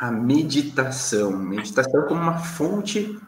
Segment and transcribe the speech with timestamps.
[0.00, 1.30] a meditação.
[1.36, 3.20] Meditação como uma fonte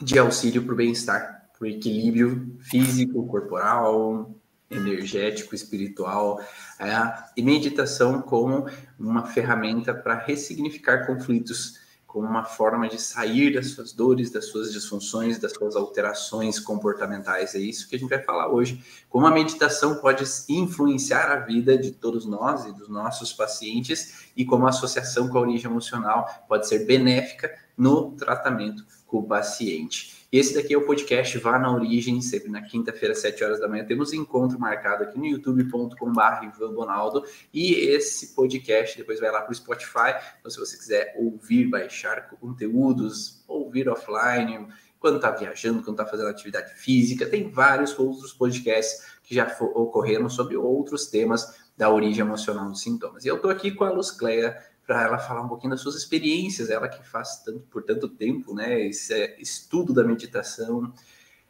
[0.00, 4.32] de auxílio para o bem-estar, para o equilíbrio físico, corporal,
[4.70, 6.40] energético, espiritual,
[6.78, 6.92] é,
[7.36, 8.66] e meditação como
[8.96, 11.80] uma ferramenta para ressignificar conflitos,
[12.16, 17.54] como uma forma de sair das suas dores, das suas disfunções, das suas alterações comportamentais.
[17.54, 18.82] É isso que a gente vai falar hoje.
[19.10, 24.46] Como a meditação pode influenciar a vida de todos nós e dos nossos pacientes e
[24.46, 30.26] como a associação com a origem emocional pode ser benéfica no tratamento com o paciente.
[30.32, 33.60] E esse daqui é o podcast Vá na Origem, sempre na quinta-feira, às 7 horas
[33.60, 33.84] da manhã.
[33.84, 37.24] Temos encontro marcado aqui no youtube.com.br Ivan Bonaldo.
[37.54, 40.14] E esse podcast depois vai lá para o Spotify.
[40.40, 44.66] Então, se você quiser ouvir, baixar conteúdos, ouvir offline,
[44.98, 50.28] quando está viajando, quando está fazendo atividade física, tem vários outros podcasts que já ocorreram
[50.28, 53.24] sobre outros temas da origem emocional dos sintomas.
[53.24, 55.96] E eu estou aqui com a Luz Cleia para ela falar um pouquinho das suas
[55.96, 60.92] experiências, ela que faz tanto, por tanto tempo, né, esse é estudo da meditação,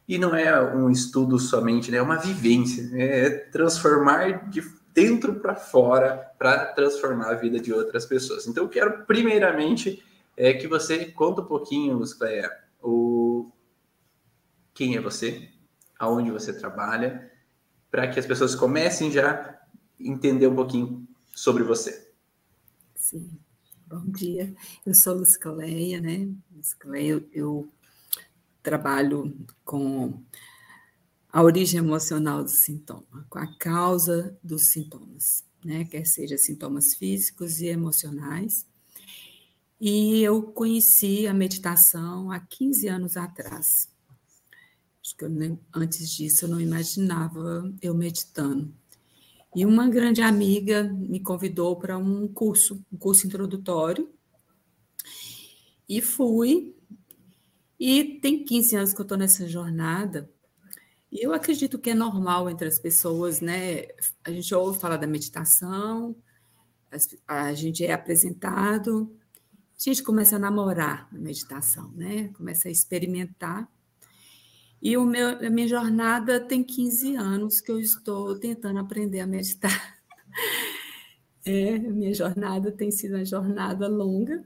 [0.09, 4.63] e não é um estudo somente, né, é uma vivência, né, é transformar de
[4.97, 8.47] dentro para fora para transformar a vida de outras pessoas.
[8.47, 10.03] Então eu quero primeiramente
[10.35, 12.51] é que você conta um pouquinho, Cleia,
[12.83, 13.51] o
[14.73, 15.51] quem é você,
[15.99, 17.31] aonde você trabalha,
[17.91, 19.59] para que as pessoas comecem já a
[19.99, 22.06] entender um pouquinho sobre você.
[23.09, 23.39] Sim.
[23.87, 24.53] Bom dia,
[24.85, 26.29] eu sou Lucicleia, né?
[26.51, 27.73] Lucicleia, eu, eu
[28.61, 30.25] trabalho com
[31.33, 35.85] a origem emocional do sintoma, com a causa dos sintomas, né?
[35.85, 38.67] Quer seja sintomas físicos e emocionais.
[39.81, 43.89] E eu conheci a meditação há 15 anos atrás.
[45.01, 48.75] Acho que eu, antes disso eu não imaginava eu meditando.
[49.57, 54.13] E uma grande amiga me convidou para um curso, um curso introdutório.
[55.89, 56.77] E fui.
[57.81, 60.31] E tem 15 anos que eu estou nessa jornada.
[61.11, 63.87] E eu acredito que é normal entre as pessoas, né?
[64.23, 66.15] A gente ouve falar da meditação,
[67.27, 69.11] a gente é apresentado,
[69.75, 72.29] a gente começa a namorar a meditação, né?
[72.35, 73.67] Começa a experimentar.
[74.81, 79.27] E o meu, a minha jornada tem 15 anos que eu estou tentando aprender a
[79.27, 79.97] meditar.
[81.49, 84.45] É, minha jornada tem sido uma jornada longa,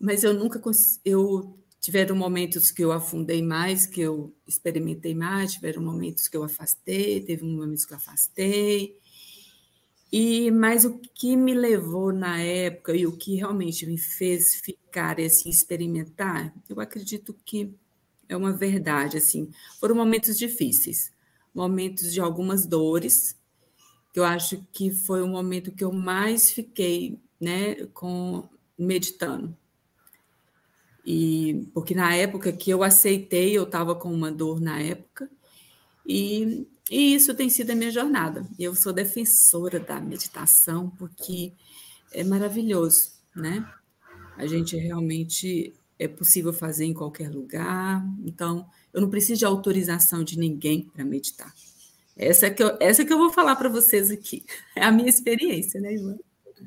[0.00, 0.58] mas eu nunca
[1.04, 6.42] eu tiveram momentos que eu afundei mais, que eu experimentei mais, tiveram momentos que eu
[6.42, 8.98] afastei, teve momentos que eu afastei.
[10.10, 15.20] E mas o que me levou na época e o que realmente me fez ficar
[15.20, 17.74] assim experimentar, eu acredito que
[18.28, 19.50] é uma verdade, assim.
[19.80, 21.12] Foram momentos difíceis,
[21.54, 23.36] momentos de algumas dores,
[24.12, 28.48] que eu acho que foi o momento que eu mais fiquei, né, com
[28.78, 29.56] meditando.
[31.04, 35.30] E porque na época que eu aceitei, eu estava com uma dor na época,
[36.04, 38.46] e, e isso tem sido a minha jornada.
[38.58, 41.52] Eu sou defensora da meditação porque
[42.12, 43.68] é maravilhoso, né?
[44.36, 48.04] A gente realmente é possível fazer em qualquer lugar.
[48.24, 51.52] Então, eu não preciso de autorização de ninguém para meditar.
[52.16, 54.44] Essa é que eu, essa que eu vou falar para vocês aqui.
[54.74, 56.16] É a minha experiência, né, Ivan?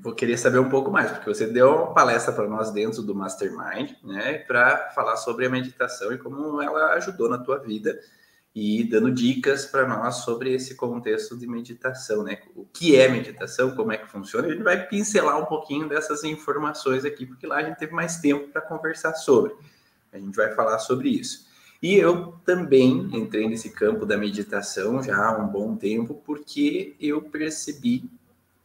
[0.01, 3.15] Vou querer saber um pouco mais, porque você deu uma palestra para nós dentro do
[3.15, 7.99] Mastermind, né, para falar sobre a meditação e como ela ajudou na tua vida
[8.61, 12.39] e dando dicas para nós sobre esse contexto de meditação, né?
[12.53, 14.49] O que é meditação, como é que funciona.
[14.49, 18.17] A gente vai pincelar um pouquinho dessas informações aqui, porque lá a gente teve mais
[18.17, 19.55] tempo para conversar sobre.
[20.11, 21.47] A gente vai falar sobre isso.
[21.81, 27.21] E eu também entrei nesse campo da meditação já há um bom tempo, porque eu
[27.21, 28.11] percebi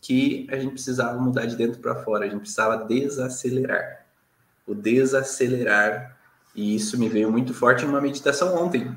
[0.00, 4.04] que a gente precisava mudar de dentro para fora, a gente precisava desacelerar.
[4.66, 6.18] O desacelerar,
[6.52, 8.92] e isso me veio muito forte em uma meditação ontem,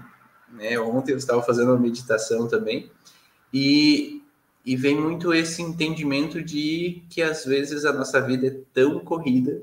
[0.50, 0.80] né?
[0.80, 2.92] Ontem eu estava fazendo uma meditação também
[3.54, 4.22] e,
[4.66, 9.62] e vem muito esse entendimento de que às vezes a nossa vida é tão corrida,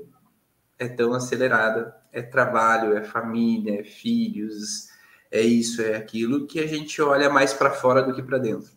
[0.77, 4.89] é tão acelerada, é trabalho, é família, é filhos,
[5.31, 8.71] é isso, é aquilo, que a gente olha mais para fora do que para dentro.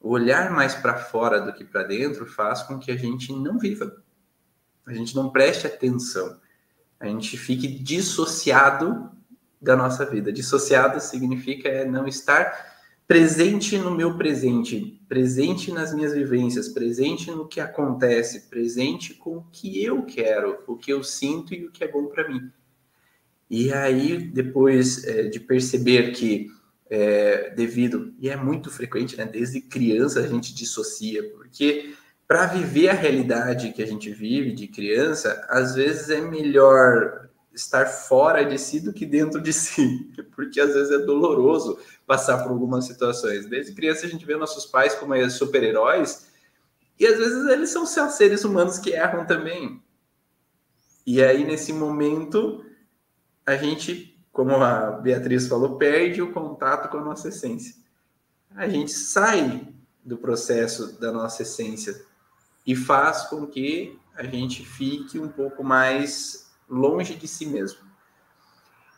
[0.00, 4.02] Olhar mais para fora do que para dentro faz com que a gente não viva,
[4.86, 6.40] a gente não preste atenção,
[7.00, 9.10] a gente fique dissociado
[9.60, 10.32] da nossa vida.
[10.32, 12.78] Dissociado significa é não estar
[13.08, 19.46] presente no meu presente, presente nas minhas vivências, presente no que acontece, presente com o
[19.50, 22.50] que eu quero, o que eu sinto e o que é bom para mim.
[23.50, 26.50] E aí, depois é, de perceber que,
[26.90, 31.94] é, devido, e é muito frequente, né, desde criança a gente dissocia, porque
[32.26, 37.27] para viver a realidade que a gente vive de criança, às vezes é melhor
[37.58, 42.42] estar fora de si do que dentro de si, porque às vezes é doloroso passar
[42.42, 43.46] por algumas situações.
[43.46, 46.28] Desde criança a gente vê nossos pais como super-heróis
[46.98, 49.82] e às vezes eles são seres humanos que erram também.
[51.06, 52.64] E aí nesse momento
[53.44, 57.74] a gente, como a Beatriz falou, perde o contato com a nossa essência.
[58.54, 59.68] A gente sai
[60.04, 62.00] do processo da nossa essência
[62.66, 67.88] e faz com que a gente fique um pouco mais longe de si mesmo.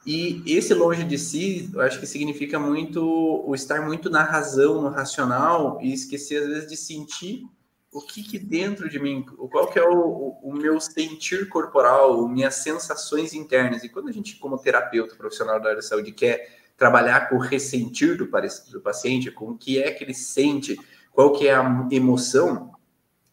[0.06, 4.80] E esse longe de si, eu acho que significa muito o estar muito na razão,
[4.80, 7.44] no racional e esquecer às vezes de sentir
[7.92, 12.56] o que, que dentro de mim, qual que é o, o, meu sentir corporal, minhas
[12.56, 13.82] sensações internas.
[13.82, 17.40] E quando a gente, como terapeuta profissional da área da saúde, quer trabalhar com o
[17.40, 20.78] ressentir do, do paciente, com o que é que ele sente,
[21.12, 22.72] qual que é a emoção,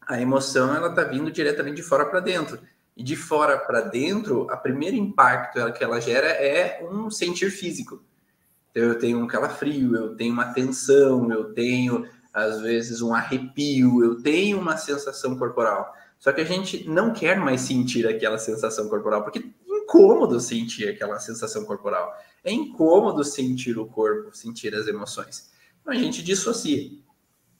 [0.06, 2.60] a emoção ela está vindo diretamente de fora para dentro.
[2.98, 8.02] E de fora para dentro, o primeiro impacto que ela gera é um sentir físico.
[8.72, 14.02] Então, eu tenho um calafrio, eu tenho uma tensão, eu tenho às vezes um arrepio,
[14.02, 15.94] eu tenho uma sensação corporal.
[16.18, 20.88] Só que a gente não quer mais sentir aquela sensação corporal, porque é incômodo sentir
[20.88, 22.12] aquela sensação corporal.
[22.42, 25.52] É incômodo sentir o corpo, sentir as emoções.
[25.80, 26.90] Então a gente dissocia.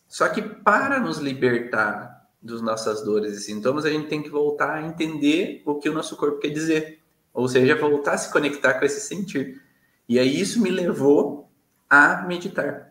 [0.09, 4.75] Só que para nos libertar das nossas dores e sintomas, a gente tem que voltar
[4.75, 7.01] a entender o que o nosso corpo quer dizer.
[7.35, 9.63] Ou seja, voltar a se conectar com esse sentir.
[10.09, 11.51] E aí isso me levou
[11.89, 12.89] a meditar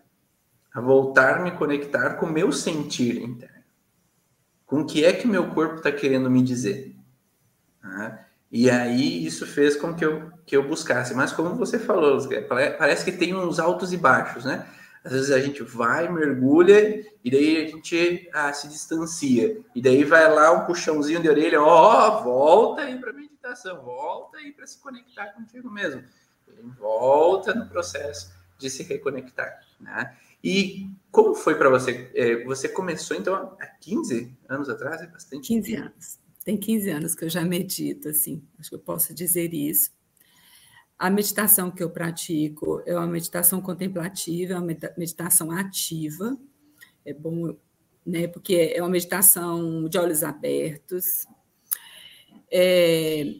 [0.77, 3.63] a voltar a me conectar com o meu sentir interno.
[4.63, 6.95] Com o que é que meu corpo está querendo me dizer.
[7.83, 8.25] Né?
[8.51, 11.15] E aí isso fez com que eu, que eu buscasse.
[11.15, 12.19] Mas como você falou,
[12.77, 14.67] parece que tem uns altos e baixos, né?
[15.03, 19.61] Às vezes a gente vai, mergulha, e daí a gente ah, se distancia.
[19.73, 24.37] E daí vai lá um puxãozinho de orelha, ó, oh, volta aí para meditação, volta
[24.37, 26.03] aí para se conectar contigo mesmo.
[26.77, 30.17] Volta no processo de se reconectar, né?
[30.43, 32.11] E como foi para você?
[32.13, 35.01] É, você começou, então, há 15 anos atrás?
[35.01, 35.83] É bastante 15 tempo.
[35.83, 36.19] anos.
[36.43, 39.91] Tem 15 anos que eu já medito, assim, acho que eu posso dizer isso.
[40.97, 44.67] A meditação que eu pratico é uma meditação contemplativa, é uma
[44.97, 46.37] meditação ativa.
[47.05, 47.55] É bom,
[48.05, 48.27] né?
[48.27, 51.27] Porque é uma meditação de olhos abertos.
[52.51, 53.35] É,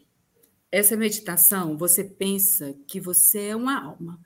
[0.71, 4.19] essa meditação, você pensa que você é uma alma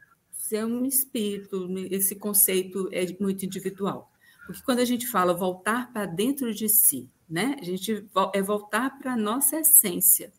[0.55, 4.11] é um espírito, esse conceito é muito individual.
[4.45, 7.55] Porque quando a gente fala voltar para dentro de si, né?
[7.59, 10.31] A gente é voltar para a nossa essência,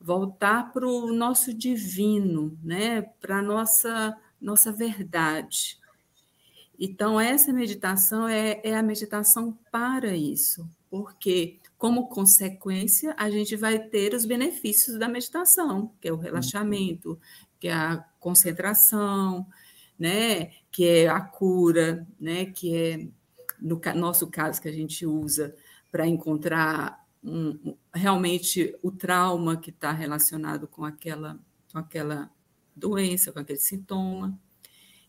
[0.00, 3.02] voltar para o nosso divino, né?
[3.20, 5.78] Para a nossa, nossa verdade.
[6.78, 13.80] Então, essa meditação é, é a meditação para isso, porque, como consequência, a gente vai
[13.80, 17.18] ter os benefícios da meditação, que é o relaxamento,
[17.58, 19.44] que é a concentração,
[19.98, 23.08] né, que é a cura, né, que é
[23.60, 25.52] no nosso caso que a gente usa
[25.90, 31.38] para encontrar um, realmente o trauma que está relacionado com aquela,
[31.72, 32.30] com aquela
[32.74, 34.38] doença, com aquele sintoma.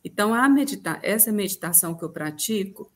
[0.03, 2.91] Então, a medita essa meditação que eu pratico,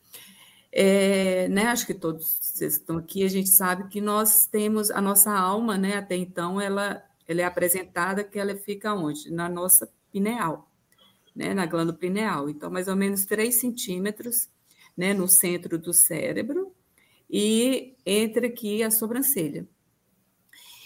[0.71, 4.99] é, né, acho que todos vocês estão aqui, a gente sabe que nós temos a
[4.99, 9.31] nossa alma, né, até então, ela, ela é apresentada que ela fica onde?
[9.31, 10.71] Na nossa pineal,
[11.35, 12.49] né, na glândula pineal.
[12.49, 14.49] Então, mais ou menos 3 centímetros
[14.97, 16.73] né, no centro do cérebro
[17.35, 19.67] e entre aqui a sobrancelha.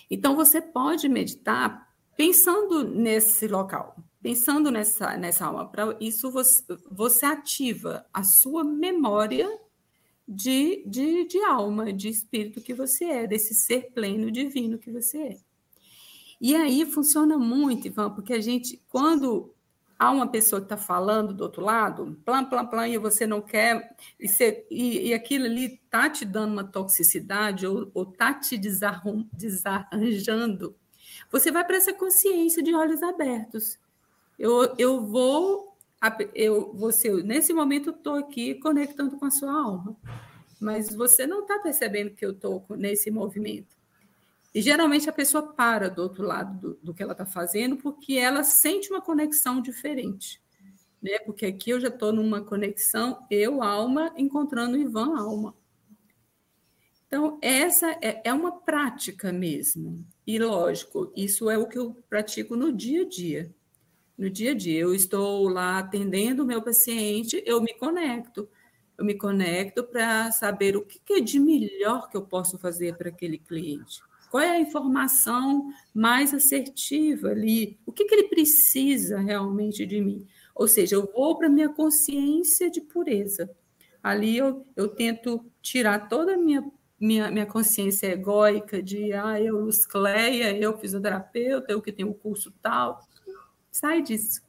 [0.09, 5.67] Então, você pode meditar pensando nesse local, pensando nessa, nessa alma.
[5.67, 9.59] Para isso, você, você ativa a sua memória
[10.25, 15.17] de, de, de alma, de espírito que você é, desse ser pleno divino que você
[15.17, 15.37] é.
[16.39, 19.53] E aí funciona muito, Ivan, porque a gente, quando
[19.97, 23.41] há uma pessoa que está falando do outro lado, plan, plan, plan, e você não
[23.41, 28.57] quer, e, você, e, e aquilo ali está te dando uma toxicidade ou está te
[28.57, 30.75] desarrum, desarranjando,
[31.31, 33.79] você vai para essa consciência de olhos abertos.
[34.37, 35.75] Eu, eu vou,
[36.33, 39.95] eu, você, nesse momento, estou aqui conectando com a sua alma,
[40.59, 43.76] mas você não está percebendo que eu estou nesse movimento.
[44.57, 48.13] E geralmente a pessoa para do outro lado do, do que ela está fazendo porque
[48.13, 50.41] ela sente uma conexão diferente.
[50.99, 51.19] Né?
[51.19, 55.53] Porque aqui eu já estou numa conexão eu, alma, encontrando Ivan, alma.
[57.05, 60.03] Então, essa é, é uma prática mesmo.
[60.25, 63.53] E, lógico, isso é o que eu pratico no dia a dia.
[64.17, 68.49] No dia a dia, eu estou lá atendendo o meu paciente, eu me conecto.
[68.97, 73.09] eu me conecto para saber o que é de melhor que eu posso fazer para
[73.09, 74.01] aquele cliente.
[74.29, 77.79] Qual é a informação mais assertiva ali?
[77.85, 80.27] O que, que ele precisa realmente de mim?
[80.53, 83.49] Ou seja, eu vou para a minha consciência de pureza.
[84.01, 86.63] Ali eu, eu tento tirar toda a minha,
[86.99, 92.15] minha, minha consciência egóica de ah, eu, Luz Cleia, eu fisioterapeuta, eu que tenho o
[92.15, 93.07] curso tal.
[93.71, 94.41] Sai disso.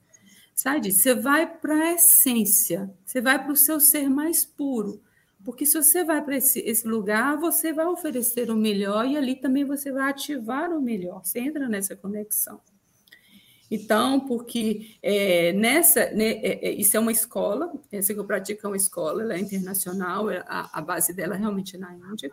[0.55, 0.99] Sai disso.
[1.01, 5.01] Você vai para a essência, você vai para o seu ser mais puro.
[5.49, 9.35] Porque se você vai para esse, esse lugar, você vai oferecer o melhor e ali
[9.35, 11.25] também você vai ativar o melhor.
[11.25, 12.61] Você entra nessa conexão.
[13.71, 18.67] Então, porque é, nessa, né, é, é, isso é uma escola, essa que eu pratico
[18.67, 22.31] é uma escola, ela é internacional, é, a, a base dela é realmente na Índia,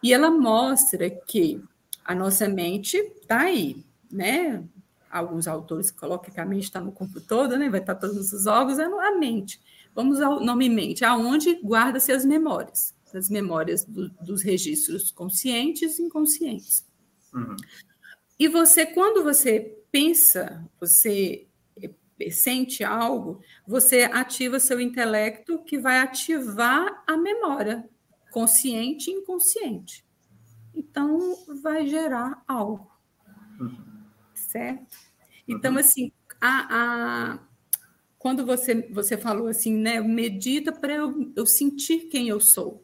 [0.00, 1.60] e ela mostra que
[2.04, 4.62] a nossa mente está aí, né?
[5.10, 7.68] Alguns autores colocam que a mente está no corpo todo, né?
[7.68, 9.60] Vai estar tá todos os órgãos, é a mente.
[9.94, 16.02] Vamos ao nome mente, aonde guarda-se as memórias, as memórias do, dos registros conscientes e
[16.02, 16.84] inconscientes.
[17.32, 17.56] Uhum.
[18.38, 21.46] E você, quando você pensa, você
[22.30, 27.88] sente algo, você ativa seu intelecto que vai ativar a memória,
[28.32, 30.04] consciente e inconsciente.
[30.74, 32.90] Então, vai gerar algo.
[33.60, 34.04] Uhum.
[34.34, 34.96] Certo?
[35.46, 35.78] Então, uhum.
[35.78, 37.38] assim, a, a,
[38.24, 42.82] quando você, você falou assim, né, medita para eu, eu sentir quem eu sou.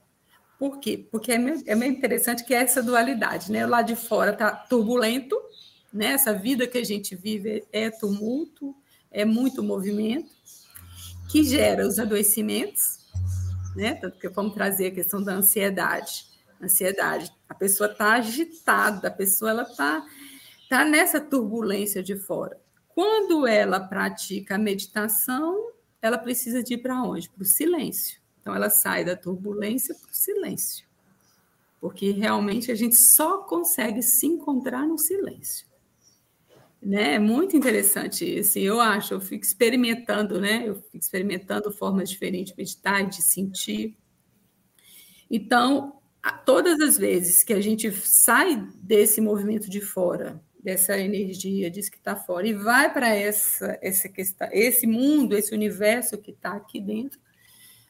[0.58, 1.08] Por quê?
[1.10, 3.64] Porque é meio, é meio interessante que é essa dualidade, né?
[3.64, 5.34] Lá de fora está turbulento,
[5.90, 6.08] né?
[6.08, 8.76] Essa vida que a gente vive é tumulto,
[9.10, 10.28] é muito movimento,
[11.30, 12.98] que gera os adoecimentos,
[13.74, 13.94] né?
[13.94, 16.26] Tanto que vamos trazer a questão da ansiedade.
[16.62, 20.06] Ansiedade, a pessoa está agitada, a pessoa ela está
[20.68, 22.60] tá nessa turbulência de fora.
[22.94, 25.70] Quando ela pratica a meditação,
[26.02, 27.30] ela precisa de ir para onde?
[27.30, 28.20] Para o silêncio.
[28.40, 30.86] Então, ela sai da turbulência para o silêncio.
[31.80, 35.70] Porque realmente a gente só consegue se encontrar no silêncio
[36.82, 37.14] né?
[37.14, 40.66] É muito interessante, assim, eu acho, eu fico experimentando, né?
[40.66, 43.96] Eu fico experimentando formas diferentes de meditar, de sentir.
[45.30, 46.00] Então,
[46.44, 51.96] todas as vezes que a gente sai desse movimento de fora, dessa energia, diz que
[51.96, 56.80] está fora, e vai para essa, essa questão, esse mundo, esse universo que está aqui
[56.80, 57.18] dentro,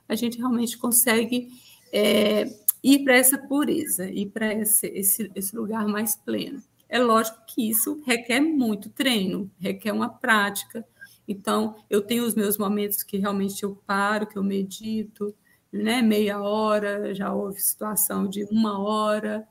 [0.09, 1.49] a gente realmente consegue
[1.93, 2.45] é,
[2.83, 6.63] ir para essa pureza, ir para esse, esse, esse lugar mais pleno.
[6.89, 10.85] É lógico que isso requer muito treino, requer uma prática.
[11.27, 15.33] Então, eu tenho os meus momentos que realmente eu paro, que eu medito,
[15.73, 16.03] né?
[16.03, 19.47] meia hora, já houve situação de uma hora.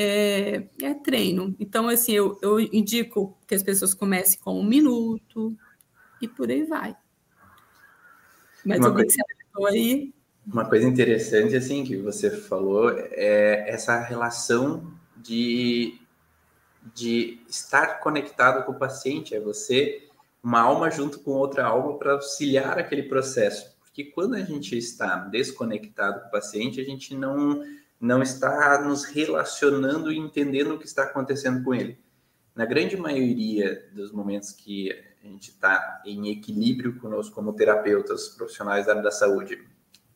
[0.00, 1.56] É, é treino.
[1.58, 5.56] Então, assim, eu, eu indico que as pessoas comecem com um minuto
[6.22, 6.96] e por aí vai.
[8.64, 10.14] Mas uma o que você falou aí?
[10.46, 16.00] Uma coisa interessante, assim, que você falou é essa relação de
[16.94, 20.08] de estar conectado com o paciente, é você,
[20.42, 23.76] uma alma junto com outra alma para auxiliar aquele processo.
[23.80, 27.62] Porque quando a gente está desconectado com o paciente, a gente não,
[28.00, 31.98] não está nos relacionando e entendendo o que está acontecendo com ele.
[32.54, 34.90] Na grande maioria dos momentos que
[35.22, 39.58] a gente está em equilíbrio conosco como terapeutas profissionais da área da saúde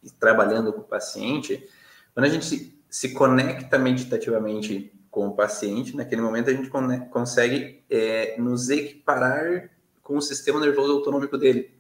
[0.03, 1.69] e trabalhando com o paciente,
[2.15, 6.71] quando a gente se, se conecta meditativamente com o paciente, naquele momento a gente
[7.11, 9.71] consegue é, nos equiparar
[10.03, 11.71] com o sistema nervoso autonômico dele.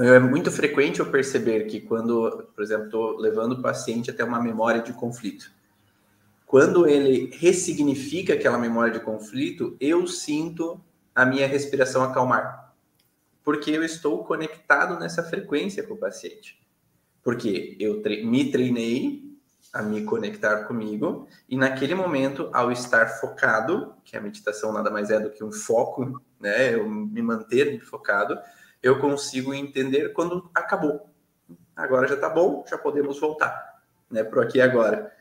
[0.00, 4.40] É muito frequente eu perceber que quando, por exemplo, estou levando o paciente até uma
[4.40, 5.50] memória de conflito,
[6.46, 10.80] quando ele ressignifica aquela memória de conflito, eu sinto
[11.12, 12.72] a minha respiração acalmar,
[13.42, 16.56] porque eu estou conectado nessa frequência com o paciente.
[17.20, 19.28] Porque eu tre me treinei
[19.72, 25.10] a me conectar comigo e naquele momento, ao estar focado, que a meditação nada mais
[25.10, 28.38] é do que um foco, né, eu me manter focado,
[28.88, 31.08] eu consigo entender quando acabou.
[31.76, 33.80] Agora já está bom, já podemos voltar,
[34.10, 35.12] né, pro aqui e agora.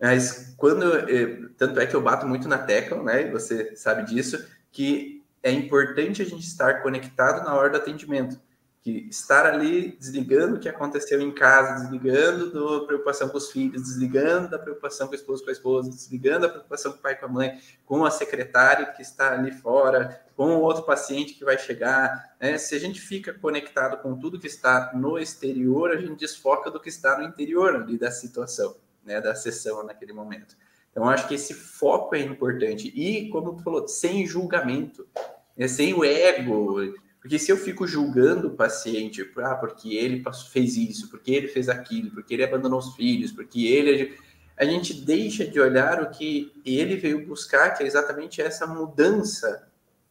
[0.00, 4.46] Mas quando, eu, tanto é que eu bato muito na tecla, né, você sabe disso,
[4.70, 8.40] que é importante a gente estar conectado na hora do atendimento
[8.82, 13.82] que estar ali desligando o que aconteceu em casa, desligando da preocupação com os filhos,
[13.82, 17.14] desligando da preocupação com o esposo, com a esposa, desligando da preocupação com o pai,
[17.14, 21.58] com a mãe, com a secretária que está ali fora, com outro paciente que vai
[21.58, 22.34] chegar.
[22.40, 22.56] Né?
[22.56, 26.80] Se a gente fica conectado com tudo que está no exterior, a gente desfoca do
[26.80, 29.20] que está no interior ali da situação, né?
[29.20, 30.56] da sessão naquele momento.
[30.90, 32.88] Então, acho que esse foco é importante.
[32.88, 35.06] E, como tu falou, sem julgamento,
[35.54, 35.68] né?
[35.68, 41.10] sem o ego, Porque se eu fico julgando o paciente, ah, porque ele fez isso,
[41.10, 44.18] porque ele fez aquilo, porque ele abandonou os filhos, porque ele.
[44.56, 49.69] A gente deixa de olhar o que ele veio buscar, que é exatamente essa mudança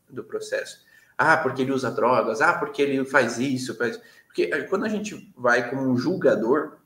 [0.10, 0.84] do processo.
[1.18, 4.00] Ah, porque ele usa drogas, ah, porque ele faz isso, faz.
[4.28, 6.78] Porque quando a gente vai como um julgador,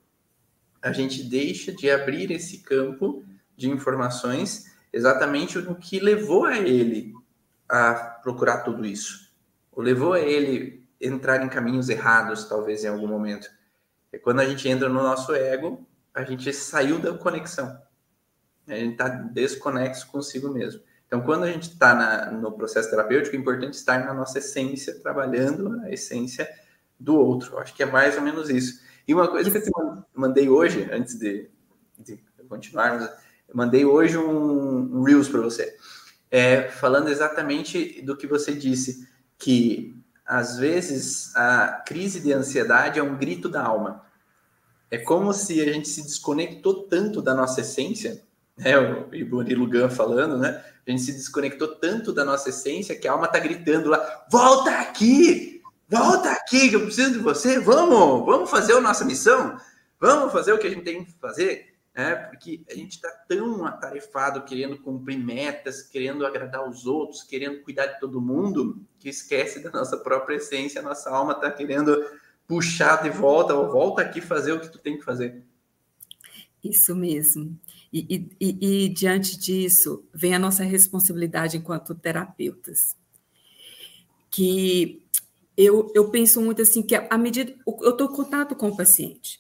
[0.82, 3.24] a gente deixa de abrir esse campo
[3.56, 7.13] de informações exatamente no que levou a ele
[7.70, 9.32] a procurar tudo isso.
[9.72, 13.50] O levou a ele entrar em caminhos errados, talvez em algum momento.
[14.12, 17.82] É quando a gente entra no nosso ego, a gente saiu da conexão.
[18.68, 20.82] A gente está desconexo consigo mesmo.
[21.13, 25.79] Então, quando a gente está no processo terapêutico, é importante estar na nossa essência, trabalhando
[25.82, 26.50] a essência
[27.00, 27.60] do outro.
[27.60, 28.82] Acho que é mais ou menos isso.
[29.08, 29.70] E uma coisa que eu te
[30.15, 31.51] mandei hoje, antes de,
[32.00, 33.08] de continuarmos,
[33.48, 35.77] eu mandei hoje um, um Reels para você,
[36.32, 43.03] é, falando exatamente do que você disse, que às vezes a crise de ansiedade é
[43.03, 44.03] um grito da alma.
[44.89, 48.24] É como se a gente se desconectou tanto da nossa essência,
[48.57, 48.77] né?
[48.77, 50.63] O Iborilo Gun falando, né?
[50.86, 54.72] A gente se desconectou tanto da nossa essência que a alma está gritando lá: volta
[54.79, 55.62] aqui!
[55.89, 57.60] Volta aqui, que eu preciso de você.
[57.60, 59.57] Vamos, vamos fazer a nossa missão.
[60.00, 61.74] Vamos fazer o que a gente tem que fazer.
[61.95, 67.62] É, porque a gente está tão atarefado querendo cumprir metas, querendo agradar os outros, querendo
[67.62, 72.03] cuidar de todo mundo, que esquece da nossa própria essência, a nossa alma está querendo
[72.48, 75.43] puxar de volta, ou volta aqui fazer o que tu tem que fazer.
[76.63, 77.55] Isso mesmo.
[77.93, 82.97] E, e, e, diante disso, vem a nossa responsabilidade enquanto terapeutas.
[84.31, 85.05] Que
[85.55, 89.39] eu, eu penso muito assim que à medida eu estou em contato com o paciente.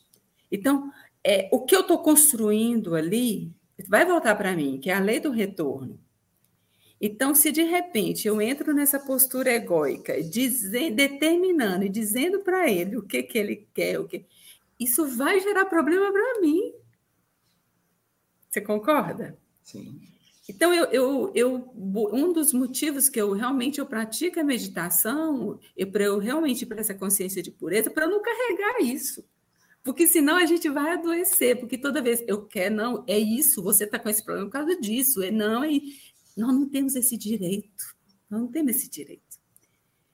[0.51, 0.91] Então,
[1.23, 3.51] é, o que eu estou construindo ali
[3.87, 5.99] vai voltar para mim, que é a lei do retorno.
[7.01, 12.97] Então, se de repente eu entro nessa postura egóica, dizendo, determinando e dizendo para ele
[12.97, 14.25] o que, que ele quer, o que
[14.79, 16.71] isso vai gerar problema para mim.
[18.53, 19.35] Você concorda?
[19.63, 19.99] Sim.
[20.47, 25.83] Então, eu, eu, eu, um dos motivos que eu realmente eu pratico a meditação, é
[25.87, 29.25] para eu realmente para essa consciência de pureza, para eu não carregar isso.
[29.81, 33.85] Porque senão a gente vai adoecer, porque toda vez eu quero, não, é isso, você
[33.85, 35.71] está com esse problema por causa disso, é não, é,
[36.37, 37.95] nós não temos esse direito,
[38.29, 39.39] nós não temos esse direito.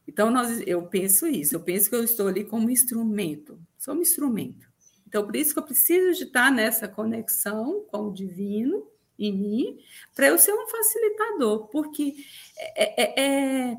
[0.08, 4.02] Então, nós, eu penso isso, eu penso que eu estou ali como instrumento, sou um
[4.02, 4.68] instrumento.
[5.10, 9.80] Então, por isso que eu preciso de estar nessa conexão com o divino, em mim
[10.15, 12.15] para eu ser um facilitador, porque
[12.58, 13.26] é, é,
[13.72, 13.78] é,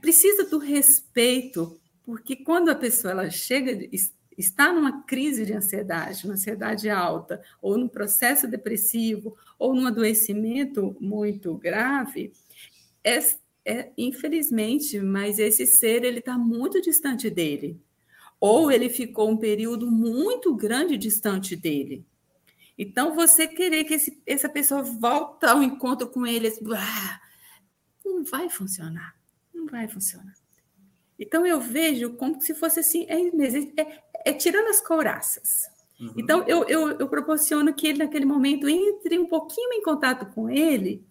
[0.00, 3.88] precisa do respeito, porque quando a pessoa ela chega,
[4.36, 10.96] está numa crise de ansiedade, uma ansiedade alta, ou num processo depressivo, ou num adoecimento
[11.00, 12.32] muito grave,
[13.04, 13.18] é,
[13.64, 17.80] é infelizmente, mas esse ser ele está muito distante dele,
[18.40, 22.04] ou ele ficou um período muito grande distante dele.
[22.78, 27.20] Então, você querer que esse, essa pessoa volte ao encontro com ele, ah,
[28.02, 29.14] não vai funcionar.
[29.52, 30.32] Não vai funcionar.
[31.18, 33.20] Então, eu vejo como se fosse assim, é,
[33.82, 35.68] é, é tirando as couraças.
[36.00, 36.14] Uhum.
[36.16, 40.48] Então, eu, eu, eu, proporciono que ele, naquele momento, entre um pouquinho em contato com
[40.48, 41.04] ele.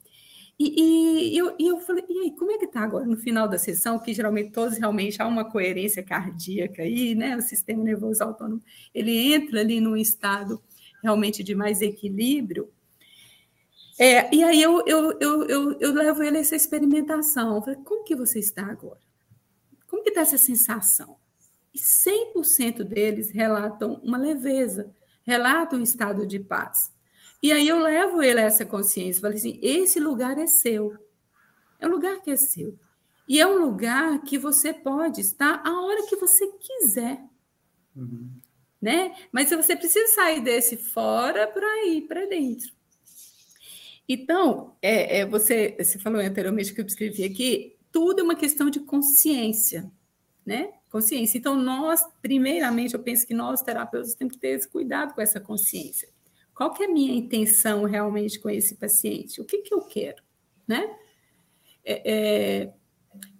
[0.60, 3.48] E, e, eu, e eu falei, e aí, como é que está agora no final
[3.48, 3.98] da sessão?
[3.98, 7.38] Que geralmente todos realmente há uma coerência cardíaca aí, né?
[7.38, 8.62] O sistema nervoso autônomo,
[8.94, 10.62] ele entra ali num estado
[11.02, 12.70] realmente de mais equilíbrio.
[13.98, 17.56] É, e aí eu, eu, eu, eu, eu levo ele a essa experimentação.
[17.56, 19.00] Eu falei, como que você está agora?
[19.88, 21.16] Como que está essa sensação?
[21.74, 24.94] E 100% deles relatam uma leveza,
[25.24, 26.92] relatam um estado de paz.
[27.42, 30.98] E aí eu levo ele a essa consciência, falei assim, esse lugar é seu.
[31.80, 32.78] É um lugar que é seu.
[33.28, 37.22] E é um lugar que você pode estar a hora que você quiser.
[37.96, 38.30] Uhum
[38.82, 39.16] né?
[39.32, 42.72] Mas você precisa sair desse fora para ir para dentro.
[44.08, 48.70] Então, é, é, você, você falou anteriormente que eu escrevi aqui, tudo é uma questão
[48.70, 49.92] de consciência,
[50.46, 50.72] né?
[50.90, 51.38] Consciência.
[51.38, 55.40] Então, nós, primeiramente, eu penso que nós, terapeutas, temos que ter esse cuidado com essa
[55.40, 56.10] consciência.
[56.60, 59.40] Qual que é a minha intenção realmente com esse paciente?
[59.40, 60.22] O que, que eu quero,
[60.68, 60.94] né?
[61.86, 62.74] É, é,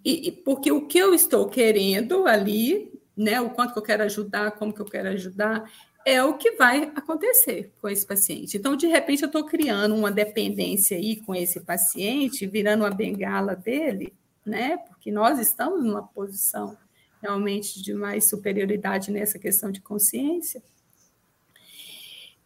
[0.02, 4.52] e, porque o que eu estou querendo ali né, o quanto que eu quero ajudar,
[4.52, 5.70] como que eu quero ajudar,
[6.06, 8.56] é o que vai acontecer com esse paciente.
[8.56, 13.54] Então, de repente, eu estou criando uma dependência aí com esse paciente, virando uma bengala
[13.54, 14.14] dele,
[14.46, 14.78] né?
[14.78, 16.74] Porque nós estamos numa posição
[17.20, 20.62] realmente de mais superioridade nessa questão de consciência.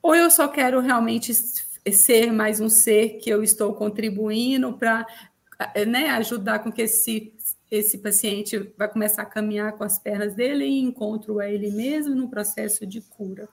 [0.04, 5.06] Ou eu só quero realmente ser mais um ser que eu estou contribuindo para
[5.86, 7.32] né, ajudar com que esse
[7.70, 12.14] esse paciente vai começar a caminhar com as pernas dele e encontro a ele mesmo
[12.14, 13.48] no processo de cura.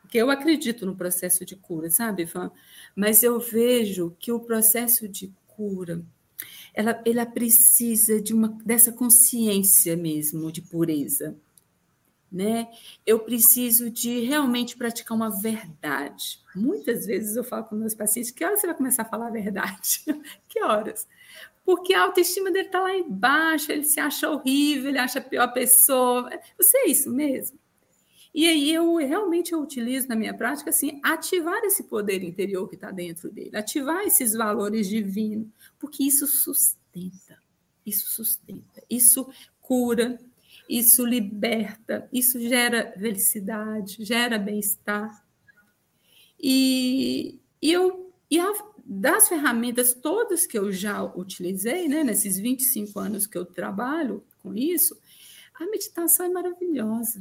[0.00, 2.50] Porque eu acredito no processo de cura, sabe, Ivan?
[2.96, 6.02] Mas eu vejo que o processo de cura,
[6.72, 11.36] ela, ela precisa de uma dessa consciência mesmo de pureza
[12.30, 12.68] né?
[13.04, 16.40] Eu preciso de realmente praticar uma verdade.
[16.54, 19.30] Muitas vezes eu falo com meus pacientes: que horas você vai começar a falar a
[19.30, 20.04] verdade?
[20.48, 21.08] que horas?
[21.64, 25.52] Porque a autoestima dele está lá embaixo, ele se acha horrível, ele acha a pior
[25.52, 26.30] pessoa.
[26.56, 27.58] Você é isso mesmo?
[28.32, 32.76] E aí eu realmente eu utilizo na minha prática assim, ativar esse poder interior que
[32.76, 37.42] está dentro dele, ativar esses valores divinos, porque isso sustenta,
[37.84, 39.28] isso sustenta, isso
[39.60, 40.18] cura,
[40.70, 45.26] isso liberta, isso gera felicidade, gera bem-estar.
[46.38, 48.52] E, e, eu, e a,
[48.86, 54.54] das ferramentas todas que eu já utilizei, né, nesses 25 anos que eu trabalho com
[54.54, 54.96] isso,
[55.54, 57.20] a meditação é maravilhosa.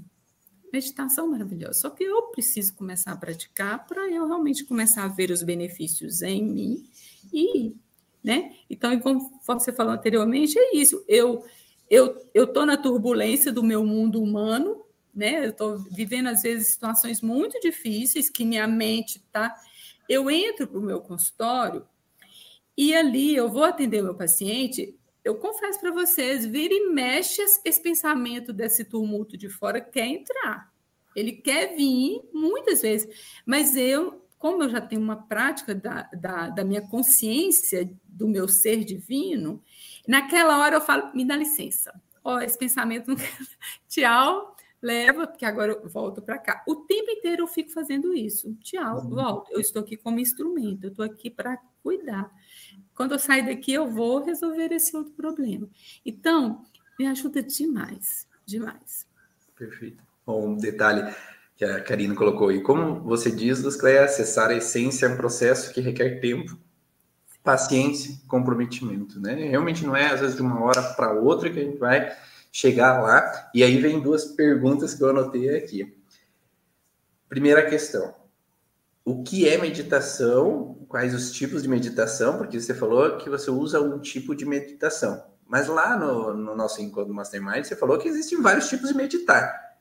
[0.71, 1.73] Meditação maravilhosa.
[1.73, 6.21] Só que eu preciso começar a praticar para eu realmente começar a ver os benefícios
[6.21, 6.87] em mim
[7.33, 7.75] e,
[8.23, 8.53] né?
[8.69, 11.03] Então, como você falou anteriormente, é isso.
[11.07, 11.43] Eu
[11.89, 15.45] eu estou na turbulência do meu mundo humano, né?
[15.45, 19.55] Eu estou vivendo, às vezes, situações muito difíceis que minha mente está.
[20.07, 21.85] Eu entro para o meu consultório
[22.77, 24.97] e ali eu vou atender meu paciente.
[25.23, 30.71] Eu confesso para vocês, vira e mexe esse pensamento desse tumulto de fora, quer entrar.
[31.15, 36.49] Ele quer vir muitas vezes, mas eu, como eu já tenho uma prática da, da,
[36.49, 39.61] da minha consciência, do meu ser divino,
[40.09, 41.93] Naquela hora eu falo, me dá licença.
[42.23, 43.13] Ó, oh, esse pensamento.
[43.87, 46.63] Tchau, leva, porque agora eu volto para cá.
[46.67, 48.55] O tempo inteiro eu fico fazendo isso.
[48.55, 49.09] Tchau, uhum.
[49.11, 49.51] volto.
[49.51, 52.27] Eu estou aqui como instrumento, eu estou aqui para cuidar.
[52.95, 55.69] Quando eu sair daqui, eu vou resolver esse outro problema.
[56.03, 56.65] Então,
[56.97, 59.07] me ajuda demais, demais.
[59.55, 60.03] Perfeito.
[60.25, 61.13] Bom, um detalhe
[61.55, 62.63] que a Karina colocou aí.
[62.63, 66.57] Como você diz, Luzcleia, acessar a essência é um processo que requer tempo
[67.49, 69.33] paciência, comprometimento, né?
[69.33, 72.15] Realmente não é às vezes de uma hora para outra que a gente vai
[72.51, 73.49] chegar lá.
[73.55, 75.97] E aí vem duas perguntas que eu anotei aqui.
[77.27, 78.13] Primeira questão:
[79.03, 80.85] o que é meditação?
[80.87, 82.37] Quais os tipos de meditação?
[82.37, 85.23] Porque você falou que você usa um tipo de meditação.
[85.47, 89.75] Mas lá no, no nosso encontro Mastermind, você falou que existem vários tipos de meditar.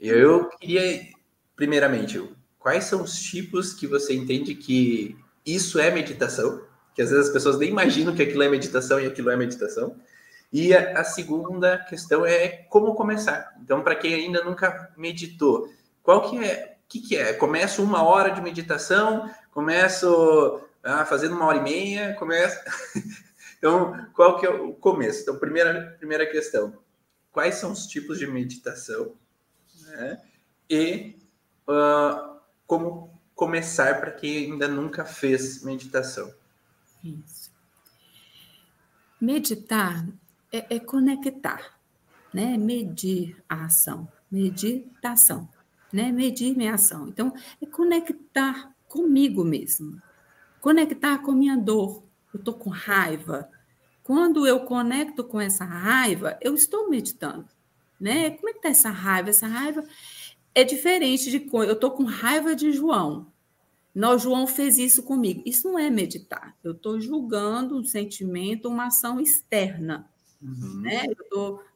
[0.00, 1.06] Eu queria,
[1.54, 2.22] primeiramente,
[2.58, 6.62] quais são os tipos que você entende que isso é meditação?
[6.94, 9.96] Que às vezes as pessoas nem imaginam que aquilo é meditação e aquilo é meditação.
[10.52, 13.52] E a, a segunda questão é como começar.
[13.60, 15.68] Então, para quem ainda nunca meditou,
[16.02, 16.76] qual que é?
[16.84, 17.32] O que, que é?
[17.32, 22.60] Começo uma hora de meditação, começo ah, fazendo uma hora e meia, começo.
[23.58, 25.22] então, qual que é o começo?
[25.22, 26.78] Então, primeira, primeira questão:
[27.32, 29.14] quais são os tipos de meditação?
[29.86, 30.22] Né?
[30.68, 31.16] E
[31.66, 36.32] uh, como começar para quem ainda nunca fez meditação?
[37.04, 37.52] Isso.
[39.20, 40.06] Meditar
[40.50, 41.78] é, é conectar,
[42.32, 42.56] né?
[42.56, 45.48] Medir a ação, meditação,
[45.92, 46.10] né?
[46.10, 47.08] Medir minha ação.
[47.08, 50.00] Então, é conectar comigo mesmo,
[50.60, 52.02] conectar com minha dor.
[52.32, 53.50] Eu estou com raiva.
[54.02, 57.48] Quando eu conecto com essa raiva, eu estou meditando,
[58.00, 58.30] né?
[58.30, 59.30] Como é que está essa raiva?
[59.30, 59.84] Essa raiva
[60.54, 63.26] é diferente de eu estou com raiva de João.
[63.94, 65.42] Nós, João fez isso comigo.
[65.46, 66.56] Isso não é meditar.
[66.64, 70.10] Eu estou julgando um sentimento, uma ação externa.
[70.42, 70.80] Uhum.
[70.80, 71.04] Né?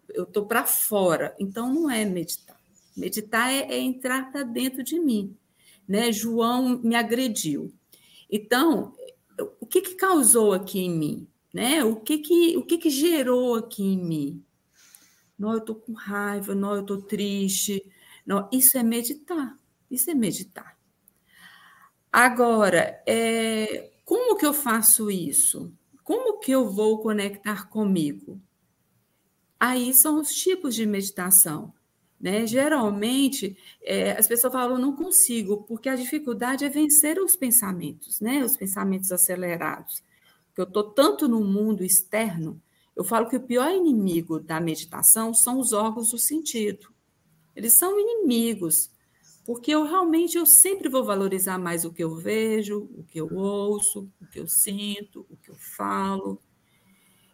[0.08, 1.36] Eu estou para fora.
[1.38, 2.58] Então, não é meditar.
[2.96, 5.36] Meditar é, é entrar para dentro de mim.
[5.86, 6.10] Né?
[6.10, 7.72] João me agrediu.
[8.28, 8.92] Então,
[9.60, 11.28] o que, que causou aqui em mim?
[11.54, 11.84] Né?
[11.84, 14.44] O, que, que, o que, que gerou aqui em mim?
[15.38, 17.84] Não, eu estou com raiva, não, eu estou triste.
[18.26, 19.56] Não, isso é meditar.
[19.88, 20.77] Isso é meditar.
[22.12, 25.72] Agora, é, como que eu faço isso?
[26.02, 28.40] Como que eu vou conectar comigo?
[29.60, 31.72] Aí são os tipos de meditação.
[32.20, 32.46] Né?
[32.46, 38.42] Geralmente, é, as pessoas falam, não consigo, porque a dificuldade é vencer os pensamentos, né?
[38.42, 40.02] os pensamentos acelerados.
[40.46, 42.60] Porque eu estou tanto no mundo externo,
[42.96, 46.88] eu falo que o pior inimigo da meditação são os órgãos do sentido.
[47.54, 48.90] Eles são inimigos,
[49.48, 53.34] porque eu realmente eu sempre vou valorizar mais o que eu vejo, o que eu
[53.34, 56.38] ouço, o que eu sinto, o que eu falo.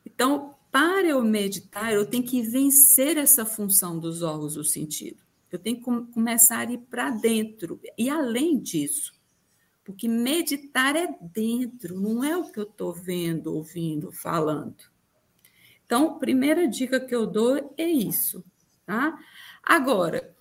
[0.06, 5.24] Então, para eu meditar, eu tenho que vencer essa função dos órgãos do sentido.
[5.50, 7.80] Eu tenho que começar a ir para dentro.
[7.98, 9.12] E além disso,
[9.82, 14.84] porque meditar é dentro, não é o que eu estou vendo, ouvindo, falando.
[15.84, 18.44] Então, primeira dica que eu dou é isso,
[18.86, 19.18] tá?
[19.64, 20.33] Agora,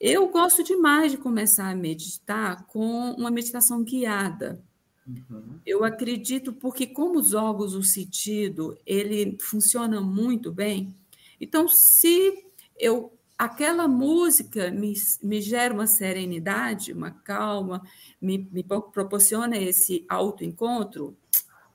[0.00, 4.60] eu gosto demais de começar a meditar com uma meditação guiada.
[5.06, 5.60] Uhum.
[5.64, 10.94] Eu acredito porque como os órgãos do sentido, ele funciona muito bem.
[11.40, 12.44] Então, se
[12.78, 17.82] eu aquela música me, me gera uma serenidade, uma calma,
[18.20, 21.16] me, me proporciona esse autoencontro,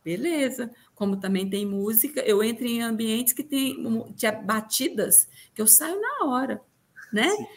[0.03, 0.71] beleza.
[0.95, 3.77] Como também tem música, eu entro em ambientes que tem
[4.45, 6.61] batidas que eu saio na hora,
[7.11, 7.29] né?
[7.29, 7.47] Sim.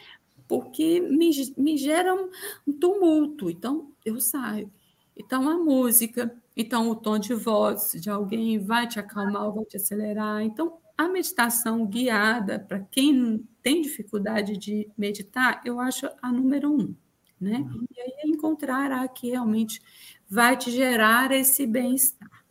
[0.53, 2.29] Porque me, me gera um,
[2.67, 4.71] um tumulto, então eu saio.
[5.17, 9.65] Então a música, então o tom de voz de alguém vai te acalmar ou vai
[9.65, 10.43] te acelerar.
[10.43, 16.95] Então a meditação guiada, para quem tem dificuldade de meditar, eu acho a número um.
[17.41, 17.57] Né?
[17.57, 17.87] Uhum.
[17.97, 19.81] E aí encontrar a que realmente
[20.29, 22.45] vai te gerar esse bem-estar.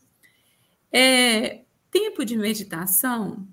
[0.92, 1.62] É,
[1.92, 3.48] tempo de meditação,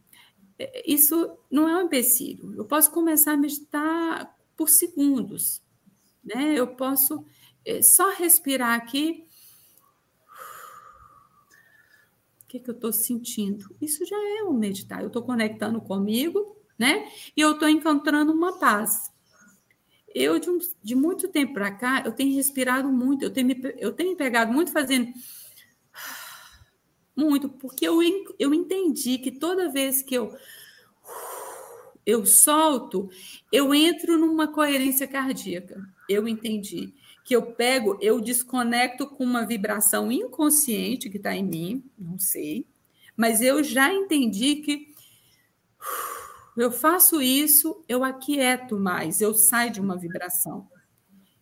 [0.59, 2.55] é, isso não é um empecilho.
[2.57, 5.63] Eu posso começar a meditar por segundos.
[6.23, 6.55] Né?
[6.55, 7.25] Eu posso
[7.65, 9.25] é, só respirar aqui
[12.43, 13.77] O que, que eu estou sentindo?
[13.79, 15.03] Isso já é um meditar.
[15.03, 17.07] Eu estou conectando comigo, né?
[17.37, 19.13] E eu estou encontrando uma paz.
[20.15, 23.61] Eu, de, um, de muito tempo para cá, eu tenho respirado muito, eu tenho, me,
[23.77, 25.13] eu tenho pegado muito fazendo.
[27.15, 27.99] Muito, porque eu,
[28.39, 30.39] eu entendi que toda vez que eu
[32.09, 33.11] eu solto,
[33.53, 35.79] eu entro numa coerência cardíaca.
[36.09, 41.85] Eu entendi que eu pego, eu desconecto com uma vibração inconsciente que está em mim,
[41.99, 42.67] não sei,
[43.15, 44.95] mas eu já entendi que
[46.57, 50.67] eu faço isso, eu aquieto mais, eu saio de uma vibração.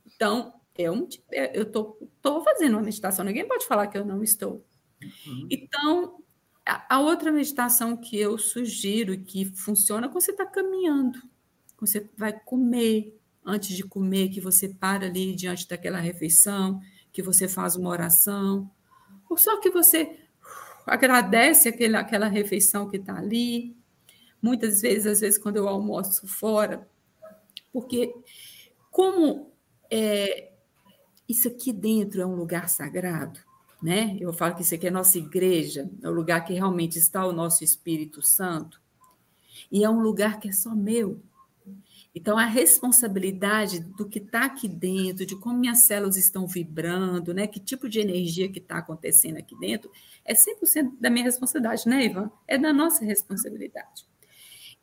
[0.05, 1.09] Então, eu
[1.55, 4.66] estou tô, tô fazendo uma meditação, ninguém pode falar que eu não estou.
[5.00, 5.46] Uhum.
[5.48, 6.24] Então,
[6.66, 11.20] a, outra meditação que eu sugiro que funciona é quando você está caminhando,
[11.76, 16.81] quando você vai comer, antes de comer, que você para ali diante daquela refeição,
[17.12, 18.68] que você faz uma oração,
[19.31, 20.18] ou só que você
[20.85, 23.76] agradece aquele, aquela refeição que está ali.
[24.42, 26.88] Muitas vezes, às vezes, quando eu almoço fora,
[27.72, 28.12] porque
[28.90, 29.52] como
[29.90, 30.50] é,
[31.29, 33.40] isso aqui dentro é um lugar sagrado,
[33.87, 34.16] né?
[34.18, 37.31] Eu falo que isso aqui é nossa igreja, é o lugar que realmente está o
[37.31, 38.83] nosso Espírito Santo,
[39.70, 41.22] e é um lugar que é só meu.
[42.12, 47.46] Então, a responsabilidade do que está aqui dentro, de como minhas células estão vibrando, né?
[47.46, 49.88] que tipo de energia que está acontecendo aqui dentro,
[50.25, 52.29] é 100% da minha responsabilidade, né, Ivan?
[52.49, 54.05] É da nossa responsabilidade.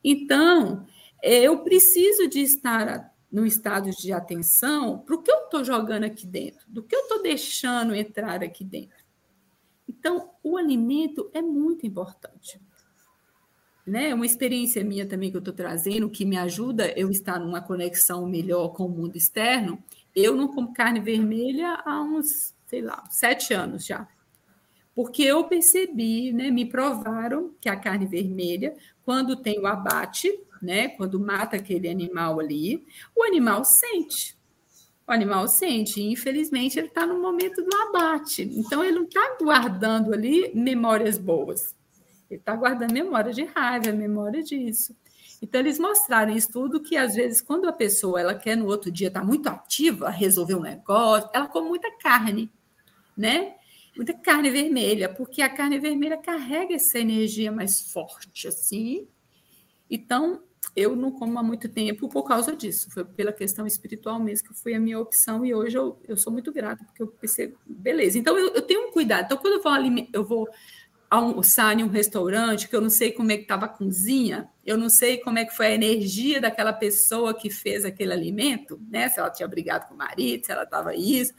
[0.02, 0.86] Então,
[1.22, 6.26] eu preciso de estar no estado de atenção para o que eu estou jogando aqui
[6.26, 9.04] dentro, do que eu estou deixando entrar aqui dentro.
[9.89, 12.62] Então, o alimento é muito importante
[13.86, 17.62] né, uma experiência minha também que eu estou trazendo, que me ajuda eu estar numa
[17.62, 19.84] conexão melhor com o mundo externo.
[20.15, 24.08] Eu não como carne vermelha há uns, sei lá, sete anos já.
[24.96, 30.32] Porque eu percebi, né, me provaram que a carne vermelha, quando tem o abate,
[30.63, 34.38] né, quando mata aquele animal ali, o animal sente.
[35.06, 38.43] O animal sente, e infelizmente ele está no momento do abate.
[38.43, 41.76] Então ele não está guardando ali memórias boas
[42.34, 44.95] ele está guardando memória de raiva, memória disso.
[45.41, 48.91] Então, eles mostraram isso tudo que, às vezes, quando a pessoa ela quer no outro
[48.91, 52.52] dia estar tá muito ativa, resolver um negócio, ela come muita carne,
[53.15, 53.56] né?
[53.95, 59.08] Muita carne vermelha, porque a carne vermelha carrega essa energia mais forte, assim.
[59.89, 60.41] Então,
[60.76, 62.89] eu não como há muito tempo por causa disso.
[62.91, 65.45] Foi pela questão espiritual mesmo que foi a minha opção.
[65.45, 68.17] E hoje eu, eu sou muito grata, porque eu pensei, beleza.
[68.17, 69.26] Então, eu, eu tenho um cuidado.
[69.26, 70.49] Então, quando eu vou, eu vou
[71.10, 74.76] almoçar em um restaurante, que eu não sei como é que estava a cozinha, eu
[74.76, 79.10] não sei como é que foi a energia daquela pessoa que fez aquele alimento, né?
[79.10, 81.32] Se ela tinha brigado com o marido, se ela estava isso.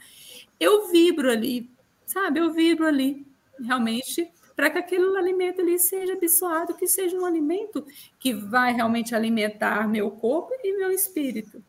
[0.57, 1.69] Eu vibro ali,
[2.05, 2.39] sabe?
[2.39, 3.27] Eu vibro ali,
[3.59, 7.85] realmente, para que aquele alimento ali seja abençoado, que seja um alimento
[8.19, 11.63] que vai realmente alimentar meu corpo e meu espírito.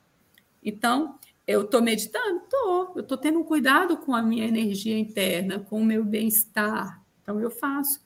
[0.62, 2.44] Então, eu estou meditando?
[2.44, 2.92] Estou.
[2.94, 7.50] Eu estou tendo cuidado com a minha energia interna, com o meu bem-estar, então, eu
[7.50, 8.00] faço.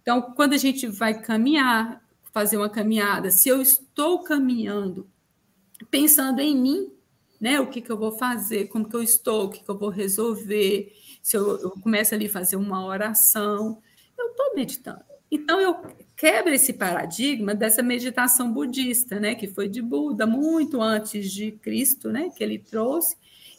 [0.00, 5.06] Então, quando a gente vai caminhar, fazer uma caminhada, se eu estou caminhando
[5.90, 6.92] pensando em mim,
[7.38, 7.60] né?
[7.60, 9.90] O que, que eu vou fazer, como que eu estou, o que, que eu vou
[9.90, 13.82] resolver, se eu, eu começo ali a fazer uma oração,
[14.24, 15.02] eu estou meditando.
[15.30, 15.76] Então, eu
[16.16, 19.34] quebro esse paradigma dessa meditação budista, né?
[19.34, 22.30] Que foi de Buda, muito antes de Cristo, né?
[22.30, 23.16] Que ele trouxe,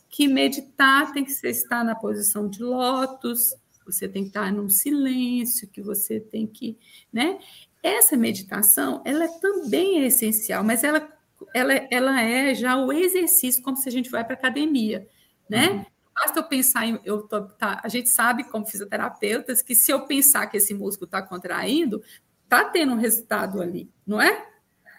[0.10, 3.54] que meditar tem que ser estar na posição de lótus,
[3.86, 6.78] você tem que estar num silêncio, que você tem que,
[7.12, 7.38] né?
[7.86, 11.08] essa meditação, ela também é essencial, mas ela,
[11.54, 15.08] ela, ela é já o exercício, como se a gente vai para academia,
[15.48, 15.70] né?
[15.70, 15.86] Uhum.
[16.16, 17.00] Basta eu pensar em.
[17.04, 21.06] Eu tô, tá, a gente sabe, como fisioterapeutas, que se eu pensar que esse músculo
[21.06, 22.02] está contraindo,
[22.44, 24.48] está tendo um resultado ali, não é?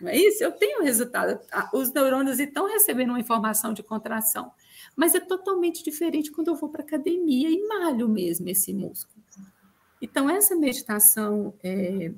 [0.00, 0.44] Não é isso?
[0.44, 1.40] Eu tenho um resultado.
[1.72, 4.52] Os neurônios estão recebendo uma informação de contração.
[4.94, 9.24] Mas é totalmente diferente quando eu vou para academia e malho mesmo esse músculo.
[10.00, 12.12] Então, essa meditação é,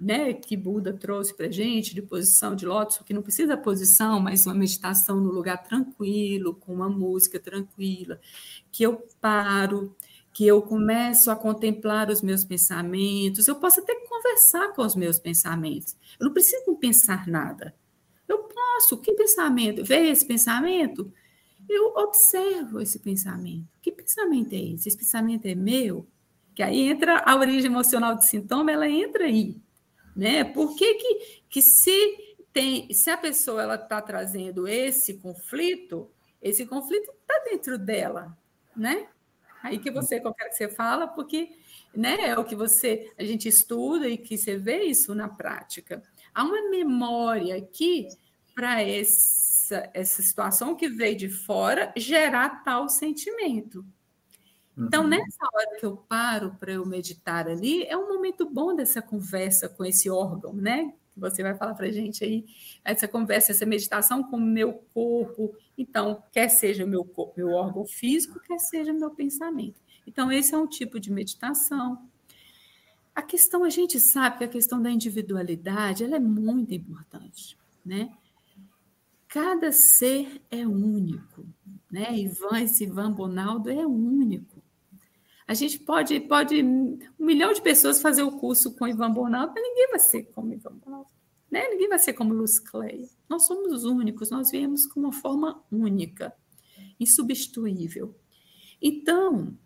[0.00, 4.20] né, que Buda trouxe para a gente, de posição de lótus, que não precisa posição,
[4.20, 8.20] mas uma meditação no lugar tranquilo, com uma música tranquila,
[8.70, 9.94] que eu paro,
[10.32, 15.18] que eu começo a contemplar os meus pensamentos, eu posso até conversar com os meus
[15.18, 17.74] pensamentos, eu não preciso pensar nada.
[18.26, 19.84] Eu posso, que pensamento?
[19.84, 21.12] Vê esse pensamento?
[21.68, 23.68] Eu observo esse pensamento.
[23.80, 24.88] Que pensamento é esse?
[24.88, 26.06] Esse pensamento é meu?
[26.54, 29.56] Que aí entra a origem emocional do sintoma, ela entra aí,
[30.14, 30.44] né?
[30.44, 36.10] Por que que, que se tem, se a pessoa ela está trazendo esse conflito,
[36.40, 38.36] esse conflito está dentro dela,
[38.76, 39.08] né?
[39.62, 41.50] Aí que você, qualquer que você fala, porque
[41.94, 46.02] né, é o que você, a gente estuda e que você vê isso na prática.
[46.34, 48.08] Há uma memória aqui
[48.54, 53.84] para essa, essa situação que veio de fora gerar tal sentimento.
[54.76, 55.08] Então, uhum.
[55.08, 59.68] nessa hora que eu paro para eu meditar ali, é um momento bom dessa conversa
[59.68, 60.94] com esse órgão, né?
[61.12, 62.46] Que você vai falar para a gente aí,
[62.82, 65.54] essa conversa, essa meditação com o meu corpo.
[65.76, 69.80] Então, quer seja o meu, corpo, meu órgão físico, quer seja o meu pensamento.
[70.06, 72.08] Então, esse é um tipo de meditação.
[73.14, 78.10] A questão, a gente sabe que a questão da individualidade, ela é muito importante, né?
[79.28, 81.46] Cada ser é único,
[81.90, 82.18] né?
[82.18, 84.51] Ivan, esse Ivan Bonaldo é único.
[85.46, 89.62] A gente pode, pode um milhão de pessoas fazer o curso com Ivan Bonaldo, mas
[89.62, 91.10] ninguém vai ser como Ivan Bonaldo.
[91.50, 91.68] Né?
[91.68, 93.08] Ninguém vai ser como Luz Cleia.
[93.28, 96.32] Nós somos únicos, nós viemos com uma forma única,
[96.98, 98.14] insubstituível.
[98.80, 99.56] Então,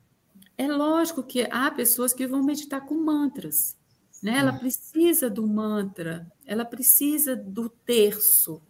[0.58, 3.76] é lógico que há pessoas que vão meditar com mantras.
[4.22, 4.38] Né?
[4.38, 8.60] Ela precisa do mantra, ela precisa do terço,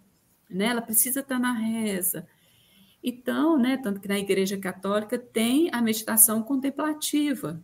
[0.50, 0.66] né?
[0.66, 2.26] ela precisa estar na reza.
[3.08, 7.62] Então, né, tanto que na Igreja Católica tem a meditação contemplativa,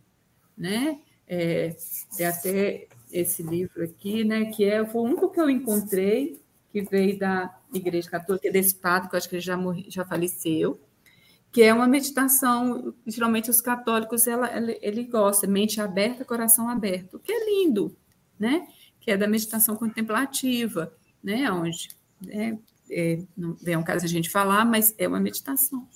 [0.57, 1.01] né?
[1.27, 1.75] É,
[2.15, 7.19] tem até esse livro aqui, né, que é o único que eu encontrei que veio
[7.19, 10.79] da Igreja Católica, desse padre, que eu acho que ele já, morri, já faleceu,
[11.51, 17.19] que é uma meditação, geralmente os católicos, ela, ele, ele gosta, mente aberta, coração aberto,
[17.19, 17.93] que é lindo,
[18.39, 18.65] né?
[19.01, 21.51] Que é da meditação contemplativa, né?
[21.51, 21.89] Onde
[22.21, 22.57] né,
[22.89, 25.87] é, não vem um caso a gente falar, mas é uma meditação.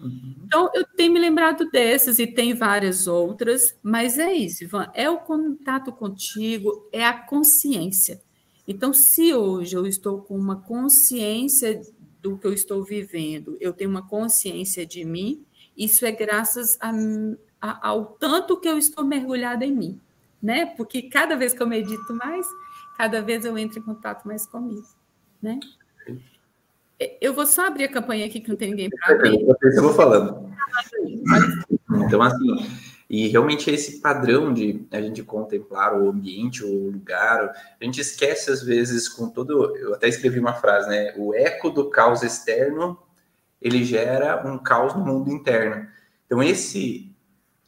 [0.00, 0.34] Uhum.
[0.44, 5.08] Então, eu tenho me lembrado dessas e tem várias outras, mas é isso, Ivan, é
[5.08, 8.20] o contato contigo, é a consciência.
[8.66, 11.80] Então, se hoje eu estou com uma consciência
[12.20, 15.44] do que eu estou vivendo, eu tenho uma consciência de mim,
[15.76, 16.90] isso é graças a,
[17.60, 20.00] a, ao tanto que eu estou mergulhada em mim,
[20.42, 20.64] né?
[20.64, 22.46] Porque cada vez que eu medito mais,
[22.96, 24.86] cada vez eu entro em contato mais comigo,
[25.42, 25.60] né?
[27.20, 29.44] Eu vou só abrir a campanha aqui que não tem ninguém para abrir.
[29.62, 30.48] Eu vou falando.
[32.06, 32.56] Então, assim,
[33.10, 38.00] e realmente é esse padrão de a gente contemplar o ambiente, o lugar, a gente
[38.00, 39.76] esquece às vezes com todo.
[39.76, 41.14] Eu até escrevi uma frase, né?
[41.16, 42.98] O eco do caos externo
[43.60, 45.86] ele gera um caos no mundo interno.
[46.26, 47.10] Então, esse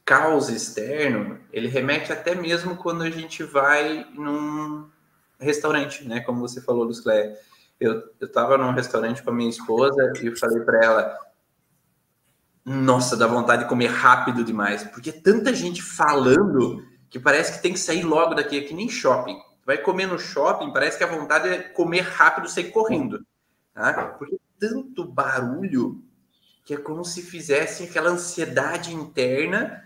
[0.04, 4.86] caos externo ele remete até mesmo quando a gente vai num
[5.40, 6.20] restaurante, né?
[6.20, 7.36] Como você falou, Luz Cléia
[7.80, 11.18] eu, eu tava num restaurante com a minha esposa e eu falei para ela:
[12.64, 17.72] Nossa, dá vontade de comer rápido demais, porque tanta gente falando que parece que tem
[17.72, 19.38] que sair logo daqui, é que nem shopping.
[19.64, 23.24] Vai comer no shopping, parece que a vontade é comer rápido, sair correndo.
[23.74, 24.14] Tá?
[24.18, 26.02] Porque tanto barulho
[26.64, 29.82] que é como se fizesse aquela ansiedade interna.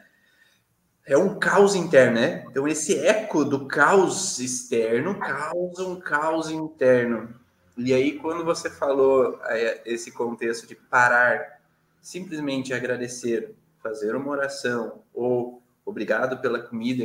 [1.06, 2.44] É um caos interno, né?
[2.48, 7.34] Então, esse eco do caos externo causa um caos interno.
[7.76, 11.60] E aí, quando você falou é, esse contexto de parar,
[12.02, 17.04] simplesmente agradecer, fazer uma oração, ou obrigado pela comida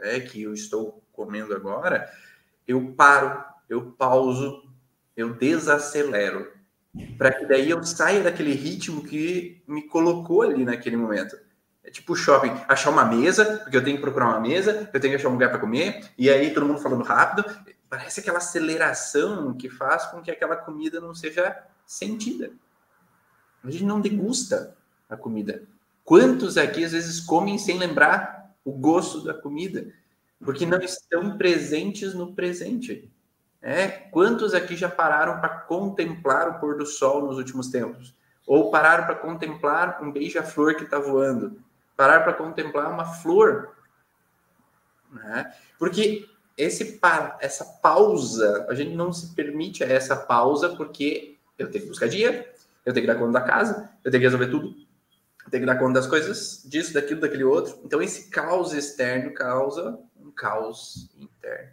[0.00, 2.10] é, que eu estou comendo agora,
[2.66, 4.68] eu paro, eu pauso,
[5.16, 6.52] eu desacelero,
[7.16, 11.36] para que daí eu saia daquele ritmo que me colocou ali naquele momento.
[11.88, 15.12] É tipo shopping, achar uma mesa, porque eu tenho que procurar uma mesa, eu tenho
[15.12, 17.44] que achar um lugar para comer, e aí todo mundo falando rápido
[17.88, 22.50] parece aquela aceleração que faz com que aquela comida não seja sentida.
[23.64, 24.76] A gente não degusta
[25.08, 25.62] a comida.
[26.04, 29.86] Quantos aqui às vezes comem sem lembrar o gosto da comida?
[30.44, 33.10] porque não estão presentes no presente.
[33.60, 38.14] É, quantos aqui já pararam para contemplar o pôr do sol nos últimos tempos?
[38.46, 41.60] Ou pararam para contemplar um beija-flor que está voando?
[41.98, 43.76] Pararam para contemplar uma flor?
[45.10, 45.52] Né?
[45.76, 47.00] Porque esse,
[47.40, 52.44] essa pausa, a gente não se permite essa pausa porque eu tenho que buscar dinheiro,
[52.86, 54.68] eu tenho que dar conta da casa, eu tenho que resolver tudo,
[55.44, 57.80] eu tenho que dar conta das coisas, disso, daquilo, daquele outro.
[57.84, 61.72] Então, esse caos externo causa um caos interno.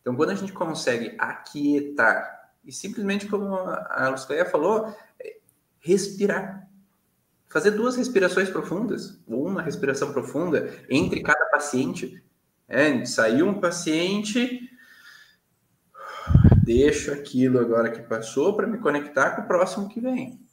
[0.00, 4.96] Então, quando a gente consegue aquietar, e simplesmente como a Lucélia falou,
[5.80, 6.64] respirar.
[7.54, 12.20] Fazer duas respirações profundas, ou uma respiração profunda entre cada paciente.
[12.66, 14.68] É, saiu um paciente,
[16.64, 20.44] deixo aquilo agora que passou para me conectar com o próximo que vem.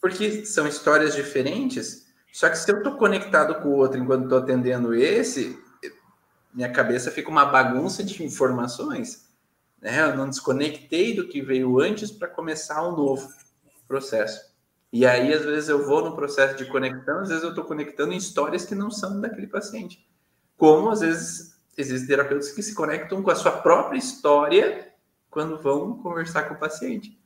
[0.00, 4.38] Porque são histórias diferentes, só que se eu estou conectado com o outro enquanto estou
[4.38, 5.62] atendendo esse,
[6.54, 9.28] minha cabeça fica uma bagunça de informações.
[9.78, 10.00] Né?
[10.00, 13.28] Eu não desconectei do que veio antes para começar um novo
[13.86, 14.49] processo.
[14.92, 18.12] E aí, às vezes, eu vou no processo de conexão, às vezes eu estou conectando
[18.12, 20.04] em histórias que não são daquele paciente.
[20.56, 24.88] Como, às vezes, existem terapeutas que se conectam com a sua própria história
[25.30, 27.18] quando vão conversar com o paciente.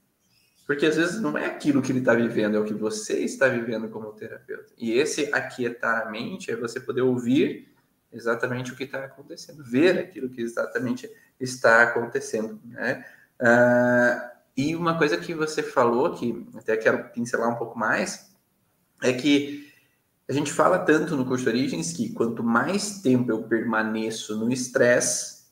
[0.66, 3.48] Porque às vezes não é aquilo que ele está vivendo, é o que você está
[3.48, 4.72] vivendo como terapeuta.
[4.78, 7.74] E esse aquietar a mente é você poder ouvir
[8.12, 13.04] exatamente o que está acontecendo, ver aquilo que exatamente está acontecendo, né?
[13.40, 18.30] Uh, e uma coisa que você falou, que até quero pincelar um pouco mais,
[19.02, 19.72] é que
[20.28, 25.44] a gente fala tanto no curso Origens que quanto mais tempo eu permaneço no estresse,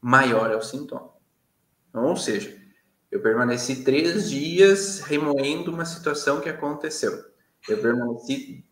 [0.00, 1.10] maior é o sintoma.
[1.92, 2.56] Ou seja,
[3.10, 7.24] eu permaneci três dias remoendo uma situação que aconteceu.
[7.68, 8.64] Eu permaneci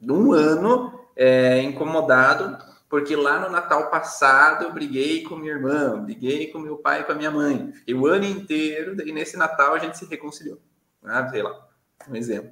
[0.00, 2.58] um ano é, incomodado
[2.88, 7.04] porque lá no Natal passado eu briguei com minha irmã, briguei com meu pai e
[7.04, 7.72] com a minha mãe.
[7.72, 10.60] Fiquei o ano inteiro, daí nesse Natal a gente se reconciliou.
[11.02, 11.68] Ah, sei lá,
[12.08, 12.50] um exemplo.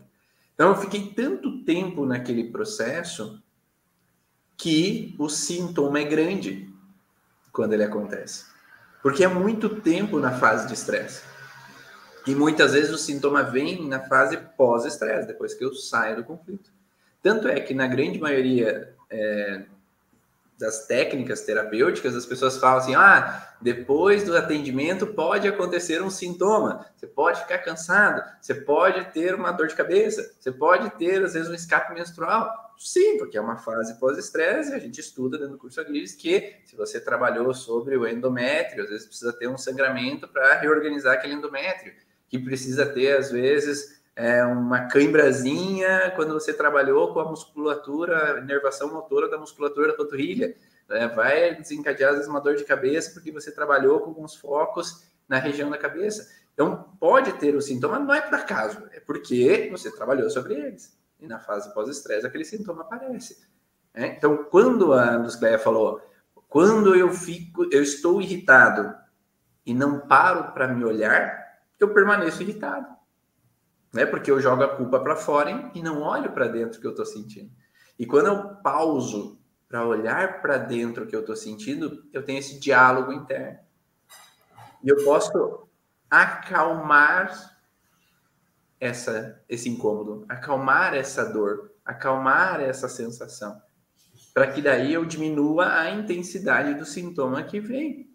[0.54, 3.42] Então eu fiquei tanto tempo naquele processo
[4.56, 6.72] que o sintoma é grande
[7.52, 8.46] quando ele acontece.
[9.02, 11.22] Porque é muito tempo na fase de estresse.
[12.26, 16.72] E muitas vezes o sintoma vem na fase pós-estresse, depois que eu saio do conflito.
[17.22, 19.66] Tanto é que na grande maioria é,
[20.58, 26.86] das técnicas terapêuticas, as pessoas falam assim: ah, depois do atendimento pode acontecer um sintoma,
[26.96, 31.34] você pode ficar cansado, você pode ter uma dor de cabeça, você pode ter, às
[31.34, 32.64] vezes, um escape menstrual.
[32.76, 36.74] Sim, porque é uma fase pós-estresse, a gente estuda dentro do curso Agriles que se
[36.76, 41.94] você trabalhou sobre o endométrio, às vezes precisa ter um sangramento para reorganizar aquele endométrio,
[42.28, 48.38] que precisa ter, às vezes, é, uma cãibrazinha quando você trabalhou com a musculatura, a
[48.38, 50.54] inervação motora da musculatura da panturrilha.
[50.88, 51.08] Né?
[51.08, 55.38] Vai desencadear, às vezes, uma dor de cabeça porque você trabalhou com alguns focos na
[55.38, 56.30] região da cabeça.
[56.52, 60.96] Então, pode ter o sintoma, não é por acaso, é porque você trabalhou sobre eles.
[61.18, 63.44] E na fase pós-estresse, aquele sintoma aparece.
[63.92, 64.14] Né?
[64.16, 66.00] Então, quando a Lucleia falou,
[66.48, 68.94] quando eu fico, eu estou irritado
[69.66, 71.42] e não paro para me olhar,
[71.80, 72.94] eu permaneço irritado
[73.94, 74.04] né?
[74.04, 77.06] Porque eu jogo a culpa para fora e não olho para dentro que eu estou
[77.06, 77.50] sentindo.
[77.96, 82.58] E quando eu pauso para olhar para dentro que eu estou sentindo, eu tenho esse
[82.58, 83.60] diálogo interno.
[84.82, 85.68] E eu posso
[86.10, 87.54] acalmar
[88.80, 93.62] essa, esse incômodo, acalmar essa dor, acalmar essa sensação,
[94.34, 98.13] para que daí eu diminua a intensidade do sintoma que vem.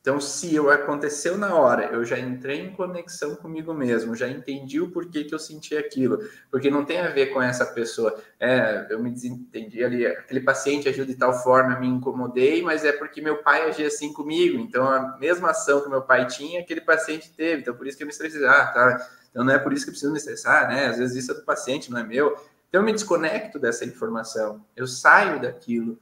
[0.00, 4.80] Então, se eu aconteceu na hora, eu já entrei em conexão comigo mesmo, já entendi
[4.80, 6.18] o porquê que eu senti aquilo,
[6.50, 8.16] porque não tem a ver com essa pessoa.
[8.38, 12.92] É, eu me desentendi ali, aquele paciente agiu de tal forma, me incomodei, mas é
[12.92, 14.58] porque meu pai agia assim comigo.
[14.58, 17.62] Então, a mesma ação que meu pai tinha, aquele paciente teve.
[17.62, 18.46] Então, por isso que eu me estressei.
[18.46, 19.10] Ah, tá.
[19.30, 20.86] Então, não é por isso que eu preciso me estressar, né?
[20.86, 22.32] Às vezes isso é do paciente, não é meu.
[22.68, 25.98] Então, eu me desconecto dessa informação, eu saio daquilo.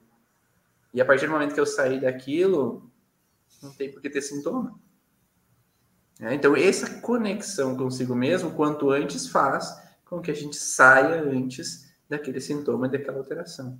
[0.93, 2.91] E a partir do momento que eu sair daquilo,
[3.63, 4.79] não tem por que ter sintoma.
[6.21, 11.93] É, então, essa conexão consigo mesmo, quanto antes, faz com que a gente saia antes
[12.09, 13.79] daquele sintoma, daquela alteração.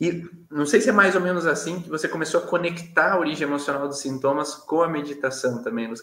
[0.00, 3.18] E não sei se é mais ou menos assim que você começou a conectar a
[3.18, 6.02] origem emocional dos sintomas com a meditação também, Luz.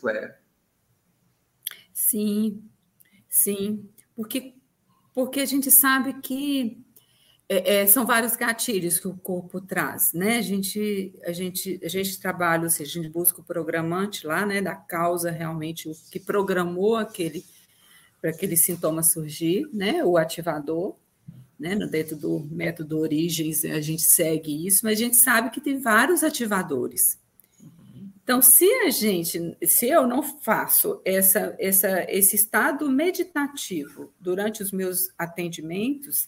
[1.91, 2.63] Sim,
[3.27, 3.89] sim.
[4.15, 4.55] Porque,
[5.13, 6.85] porque a gente sabe que
[7.49, 10.37] é, é, são vários gatilhos que o corpo traz, né?
[10.37, 14.45] A gente, a gente, a gente trabalha, ou seja, a gente busca o programante lá,
[14.45, 14.61] né?
[14.61, 17.45] Da causa realmente o que programou aquele
[18.19, 20.03] para aquele sintoma surgir, né?
[20.03, 20.95] O ativador.
[21.59, 21.75] né?
[21.75, 26.23] Dentro do método Origens, a gente segue isso, mas a gente sabe que tem vários
[26.23, 27.17] ativadores.
[28.23, 34.73] Então, se a gente, se eu não faço essa, essa, esse estado meditativo durante os
[34.73, 36.27] meus atendimentos,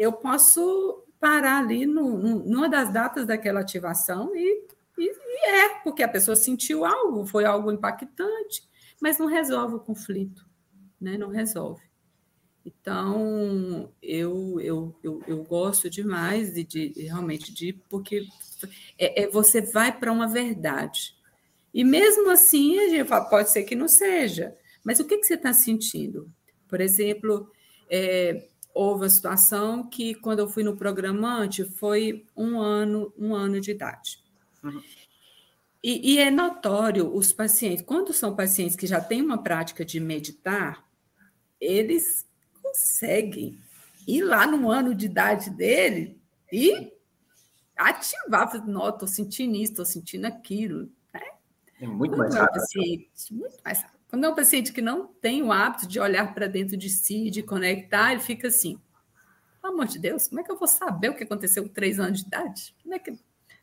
[0.00, 5.68] eu posso parar ali no, no, numa das datas daquela ativação e, e, e, é,
[5.84, 8.66] porque a pessoa sentiu algo, foi algo impactante,
[8.98, 10.48] mas não resolve o conflito,
[10.98, 11.18] né?
[11.18, 11.82] não resolve.
[12.64, 18.26] Então, eu, eu, eu, eu gosto demais de, de realmente de porque
[18.98, 21.14] é, é você vai para uma verdade.
[21.74, 24.56] E mesmo assim, a gente fala, pode ser que não seja.
[24.82, 26.30] Mas o que, que você está sentindo?
[26.68, 27.50] Por exemplo,
[27.90, 33.60] é, houve a situação que, quando eu fui no programante, foi um ano, um ano
[33.60, 34.22] de idade.
[34.62, 34.82] Uhum.
[35.82, 39.98] E, e, é notório, os pacientes, quando são pacientes que já têm uma prática de
[39.98, 40.84] meditar,
[41.58, 42.26] eles
[42.62, 43.58] conseguem
[44.06, 46.20] ir lá no ano de idade dele
[46.52, 46.92] e
[47.76, 50.90] ativar, não, estou sentindo isso, estou sentindo aquilo.
[51.80, 52.56] É muito mais rápido.
[52.56, 53.99] É paciente, muito mais rápido.
[54.10, 57.30] Quando é um paciente que não tem o hábito de olhar para dentro de si,
[57.30, 58.78] de conectar, ele fica assim:
[59.62, 62.00] pelo amor de Deus, como é que eu vou saber o que aconteceu com três
[62.00, 62.74] anos de idade?
[62.82, 63.16] Como é que.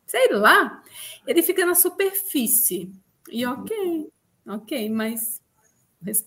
[0.06, 0.82] Sei lá.
[1.26, 2.90] Ele fica na superfície.
[3.30, 4.10] E ok,
[4.46, 5.40] ok, mas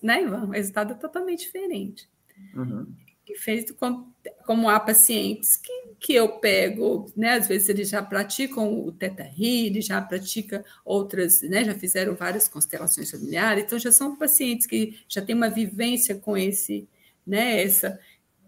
[0.00, 2.08] né, o resultado é totalmente diferente.
[2.54, 2.86] Uhum
[3.24, 4.12] que fez como,
[4.44, 7.34] como há pacientes que, que eu pego, né?
[7.34, 11.64] Às vezes eles já praticam o Teta Healing, já pratica outras, né?
[11.64, 16.36] Já fizeram várias constelações familiares, então já são pacientes que já têm uma vivência com
[16.36, 16.88] esse,
[17.26, 17.62] né?
[17.62, 17.98] Essa,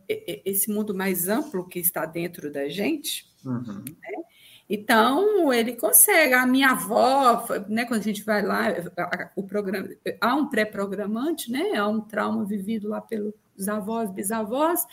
[0.08, 3.84] esse mundo mais amplo que está dentro da gente, uhum.
[3.84, 4.24] né?
[4.68, 6.32] Então, ele consegue.
[6.32, 8.68] A minha avó, né, quando a gente vai lá,
[9.36, 9.88] o programa,
[10.20, 14.84] há um pré-programante, né, há um trauma vivido lá pelo, os avós, bisavós,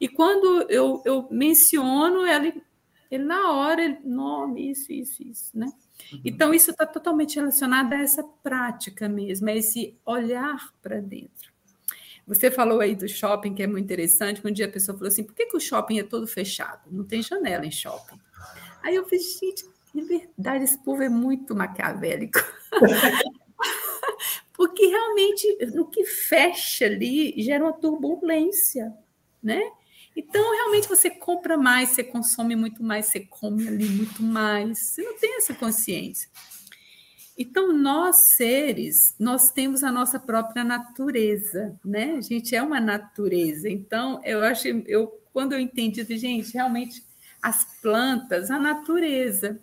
[0.00, 2.62] e quando eu, eu menciono, ele,
[3.10, 5.66] ele na hora, ele, nome, isso, isso, isso, né?
[6.12, 6.20] Uhum.
[6.24, 11.52] Então, isso está totalmente relacionado a essa prática mesmo, a esse olhar para dentro.
[12.26, 14.46] Você falou aí do shopping, que é muito interessante.
[14.46, 16.82] Um dia a pessoa falou assim: por que, que o shopping é todo fechado?
[16.90, 18.20] Não tem janela em shopping.
[18.82, 19.64] Aí eu falei, gente,
[19.94, 22.38] de verdade, esse povo é muito maquiavélico.
[24.58, 25.46] porque realmente
[25.78, 28.92] o que fecha ali gera uma turbulência,
[29.40, 29.62] né?
[30.16, 35.02] Então, realmente, você compra mais, você consome muito mais, você come ali muito mais, você
[35.02, 36.28] não tem essa consciência.
[37.38, 42.16] Então, nós seres, nós temos a nossa própria natureza, né?
[42.16, 43.68] A gente é uma natureza.
[43.68, 47.00] Então, eu acho, eu quando eu entendi, gente, realmente
[47.40, 49.60] as plantas, a natureza.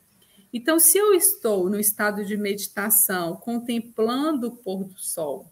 [0.55, 5.51] Então, se eu estou no estado de meditação, contemplando o pôr do sol,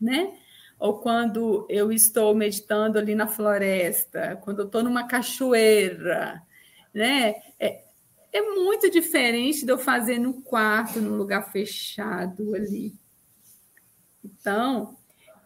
[0.00, 0.38] né?
[0.78, 6.40] Ou quando eu estou meditando ali na floresta, quando eu estou numa cachoeira,
[6.94, 7.34] né?
[7.58, 7.82] É,
[8.32, 12.94] é muito diferente de eu fazer no quarto, num lugar fechado ali.
[14.24, 14.96] Então,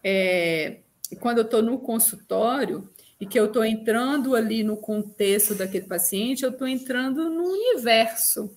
[0.04, 0.80] é,
[1.18, 2.86] quando eu estou no consultório,
[3.18, 8.54] e que eu estou entrando ali no contexto daquele paciente, eu estou entrando no universo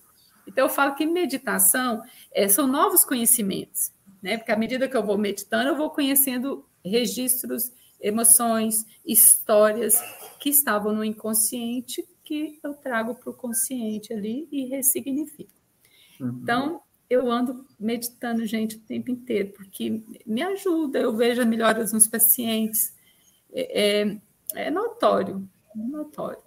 [0.59, 2.03] então, eu falo que meditação
[2.33, 4.37] é, são novos conhecimentos, né?
[4.37, 10.01] Porque à medida que eu vou meditando, eu vou conhecendo registros, emoções, histórias
[10.37, 15.49] que estavam no inconsciente que eu trago para o consciente ali e ressignifico.
[16.19, 16.39] Uhum.
[16.43, 22.05] Então, eu ando meditando, gente, o tempo inteiro, porque me ajuda, eu vejo melhoras nos
[22.05, 22.93] pacientes.
[23.53, 24.17] É, é,
[24.55, 26.43] é notório, é notório.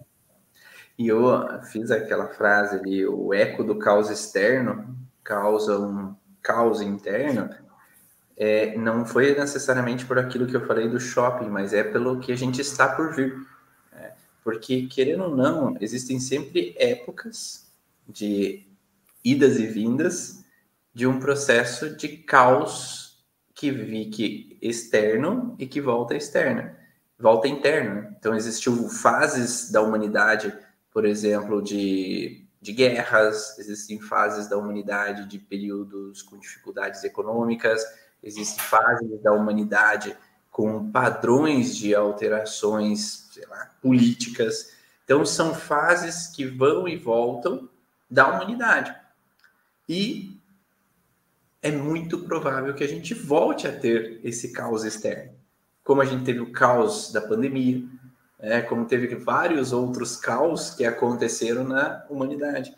[0.99, 1.25] E eu
[1.65, 7.49] fiz aquela frase ali, o eco do caos externo causa um caos interno,
[8.37, 12.33] é, não foi necessariamente por aquilo que eu falei do shopping, mas é pelo que
[12.33, 13.37] a gente está por vir.
[13.93, 14.13] É,
[14.43, 17.71] porque, querendo ou não, existem sempre épocas
[18.09, 18.67] de
[19.25, 20.45] idas e vindas
[20.93, 23.25] de um processo de caos
[23.55, 26.77] que vi que externo e que volta externa,
[27.19, 28.15] volta interna.
[28.19, 30.53] Então existiu fases da humanidade
[30.93, 37.83] por exemplo, de, de guerras, existem fases da humanidade de períodos com dificuldades econômicas,
[38.23, 40.17] existem fases da humanidade
[40.51, 44.73] com padrões de alterações lá, políticas.
[45.05, 47.69] Então, são fases que vão e voltam
[48.11, 48.95] da humanidade.
[49.89, 50.39] E
[51.63, 55.33] é muito provável que a gente volte a ter esse caos externo.
[55.83, 57.83] Como a gente teve o caos da pandemia,
[58.43, 62.77] é, como teve vários outros caos que aconteceram na humanidade.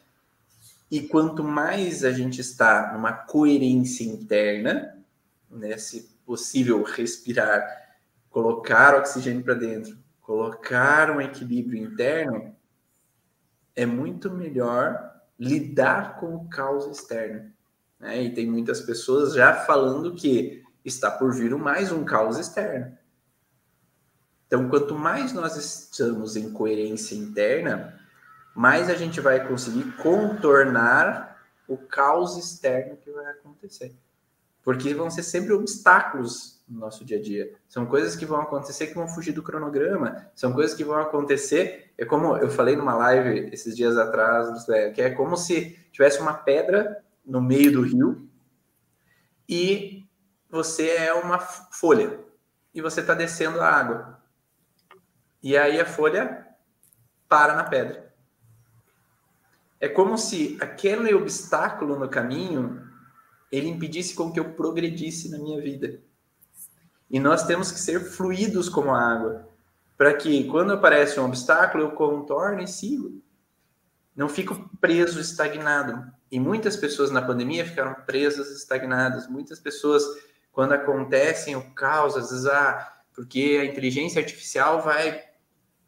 [0.90, 5.02] E quanto mais a gente está numa coerência interna,
[5.50, 7.66] né, se possível respirar,
[8.28, 12.54] colocar oxigênio para dentro, colocar um equilíbrio interno,
[13.74, 17.50] é muito melhor lidar com o caos externo.
[17.98, 18.22] Né?
[18.22, 22.96] E tem muitas pessoas já falando que está por vir mais um caos externo.
[24.46, 27.98] Então, quanto mais nós estamos em coerência interna,
[28.54, 31.34] mais a gente vai conseguir contornar
[31.66, 33.94] o caos externo que vai acontecer.
[34.62, 37.52] Porque vão ser sempre obstáculos no nosso dia a dia.
[37.68, 40.26] São coisas que vão acontecer que vão fugir do cronograma.
[40.34, 41.92] São coisas que vão acontecer.
[41.98, 44.64] É como eu falei numa live esses dias atrás,
[44.94, 48.28] que é como se tivesse uma pedra no meio do rio
[49.48, 50.06] e
[50.50, 52.18] você é uma folha
[52.72, 54.23] e você está descendo a água.
[55.44, 56.46] E aí a folha
[57.28, 58.10] para na pedra.
[59.78, 62.82] É como se aquele obstáculo no caminho
[63.52, 66.00] ele impedisse com que eu progredisse na minha vida.
[67.10, 69.46] E nós temos que ser fluidos como a água,
[69.98, 73.22] para que quando aparece um obstáculo eu contorne e sigo.
[74.16, 76.10] Não fico preso, estagnado.
[76.30, 79.28] E muitas pessoas na pandemia ficaram presas, estagnadas.
[79.28, 80.04] Muitas pessoas,
[80.50, 85.33] quando acontecem o caos, às vezes, ah, porque a inteligência artificial vai,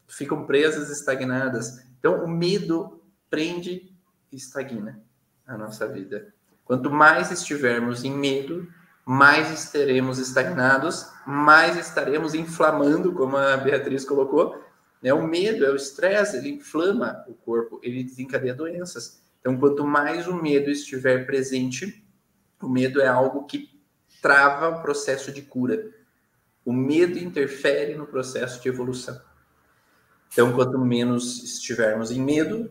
[0.07, 1.85] ficam presas, estagnadas.
[1.99, 3.93] Então, o medo prende
[4.31, 5.01] e estagna
[5.45, 6.33] a nossa vida.
[6.63, 8.67] Quanto mais estivermos em medo,
[9.05, 14.61] mais estaremos estagnados, mais estaremos inflamando, como a Beatriz colocou.
[15.01, 15.13] Né?
[15.13, 19.21] O medo, é o estresse, ele inflama o corpo, ele desencadeia doenças.
[19.39, 22.05] Então, quanto mais o medo estiver presente,
[22.61, 23.79] o medo é algo que
[24.21, 25.89] trava o processo de cura.
[26.65, 29.17] O medo interfere no processo de evolução.
[30.31, 32.69] Então, quanto menos estivermos em medo,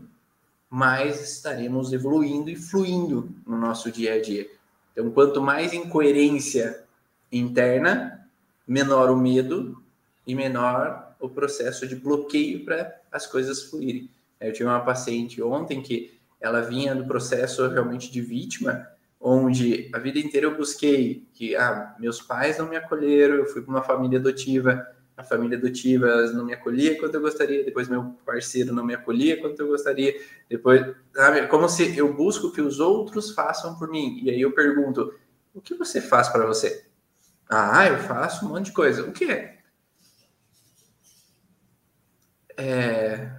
[0.70, 4.48] mais estaremos evoluindo e fluindo no nosso dia a dia.
[4.92, 6.84] Então, quanto mais incoerência
[7.30, 8.26] interna,
[8.66, 9.82] menor o medo
[10.26, 14.10] e menor o processo de bloqueio para as coisas fluírem.
[14.40, 18.86] Eu tive uma paciente ontem que ela vinha do processo realmente de vítima,
[19.20, 23.62] onde a vida inteira eu busquei que ah, meus pais não me acolheram, eu fui
[23.62, 24.86] para uma família adotiva,
[25.16, 29.40] a família adotiva não me acolhia quanto eu gostaria, depois meu parceiro não me acolhia
[29.40, 30.14] quanto eu gostaria,
[30.48, 34.20] depois, sabe, como se eu busco que os outros façam por mim.
[34.22, 35.14] E aí eu pergunto:
[35.54, 36.86] o que você faz para você?
[37.48, 39.04] Ah, eu faço um monte de coisa.
[39.04, 39.56] O que é?
[42.58, 43.30] É,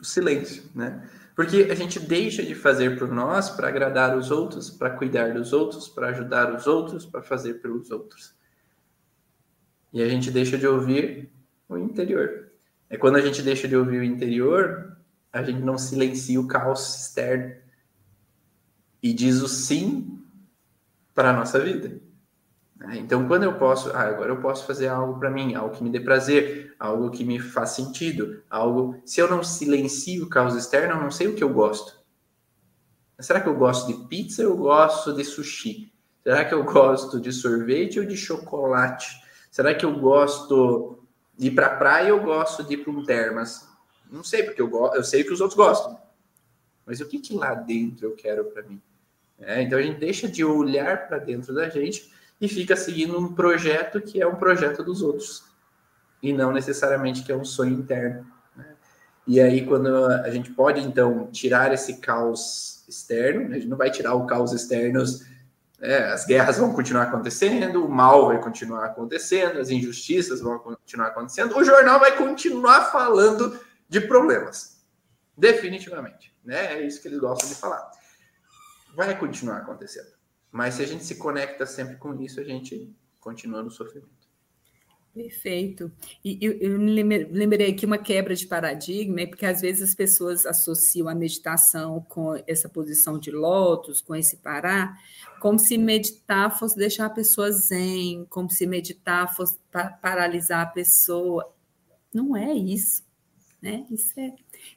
[0.00, 1.08] o silêncio, né?
[1.34, 5.52] Porque a gente deixa de fazer por nós para agradar os outros, para cuidar dos
[5.52, 8.34] outros, para ajudar os outros, para fazer pelos outros.
[9.94, 11.30] E a gente deixa de ouvir
[11.68, 12.50] o interior.
[12.90, 14.98] É quando a gente deixa de ouvir o interior,
[15.32, 17.54] a gente não silencia o caos externo
[19.00, 20.20] e diz o sim
[21.14, 22.00] para a nossa vida.
[22.74, 22.96] Né?
[22.98, 25.90] Então, quando eu posso, ah, agora eu posso fazer algo para mim, algo que me
[25.90, 29.00] dê prazer, algo que me faz sentido, algo.
[29.04, 32.02] Se eu não silencio o caos externo, eu não sei o que eu gosto.
[33.20, 35.92] Será que eu gosto de pizza ou eu gosto de sushi?
[36.24, 39.23] Será que eu gosto de sorvete ou de chocolate?
[39.54, 40.98] Será que eu gosto
[41.38, 43.68] de ir para a praia ou gosto de ir para um termas?
[44.10, 45.96] Não sei, porque eu, eu sei que os outros gostam.
[46.84, 48.82] Mas o que, que lá dentro eu quero para mim?
[49.38, 53.32] É, então a gente deixa de olhar para dentro da gente e fica seguindo um
[53.32, 55.44] projeto que é um projeto dos outros
[56.20, 58.26] e não necessariamente que é um sonho interno.
[58.56, 58.74] Né?
[59.24, 63.92] E aí, quando a gente pode, então, tirar esse caos externo, a gente não vai
[63.92, 65.00] tirar o caos externo,
[65.84, 71.08] é, as guerras vão continuar acontecendo, o mal vai continuar acontecendo, as injustiças vão continuar
[71.08, 74.82] acontecendo, o jornal vai continuar falando de problemas.
[75.36, 76.34] Definitivamente.
[76.42, 76.74] Né?
[76.74, 77.90] É isso que eles gostam de falar.
[78.96, 80.08] Vai continuar acontecendo.
[80.50, 84.23] Mas se a gente se conecta sempre com isso, a gente continua no sofrimento.
[85.14, 85.92] Perfeito.
[86.24, 91.08] E eu, eu lembrei aqui uma quebra de paradigma, porque às vezes as pessoas associam
[91.08, 95.00] a meditação com essa posição de lótus, com esse parar,
[95.40, 99.56] como se meditar fosse deixar a pessoa zen, como se meditar fosse
[100.02, 101.48] paralisar a pessoa.
[102.12, 103.04] Não é isso.
[103.62, 103.86] Né?
[103.90, 104.34] Isso é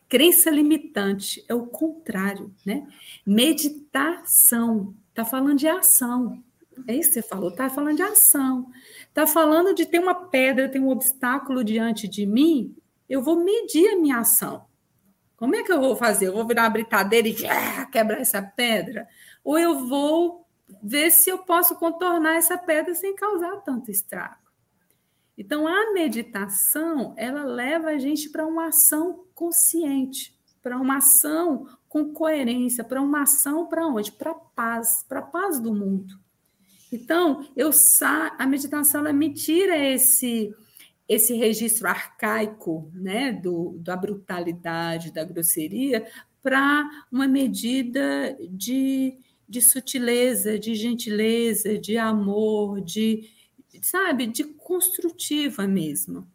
[0.08, 2.54] crença limitante, é o contrário.
[2.64, 2.88] Né?
[3.26, 6.44] Meditação Está falando de ação.
[6.88, 8.70] É isso que você falou, está falando de ação.
[9.08, 12.76] Está falando de ter uma pedra, ter um obstáculo diante de mim,
[13.10, 14.66] eu vou medir a minha ação.
[15.36, 16.28] Como é que eu vou fazer?
[16.28, 19.08] Eu vou virar uma britadeira e ah, quebrar essa pedra?
[19.44, 20.46] Ou eu vou
[20.82, 24.48] ver se eu posso contornar essa pedra sem causar tanto estrago?
[25.38, 32.14] Então, a meditação, ela leva a gente para uma ação consciente, para uma ação com
[32.14, 34.12] coerência para uma ação para onde?
[34.12, 36.20] Para a paz, para a paz do mundo.
[36.92, 40.54] Então, eu sa a meditação ela me tira esse
[41.08, 46.06] esse registro arcaico, né, do, da brutalidade, da grosseria,
[46.44, 49.18] para uma medida de,
[49.48, 53.30] de sutileza, de gentileza, de amor, de,
[53.82, 56.28] sabe, de construtiva mesmo.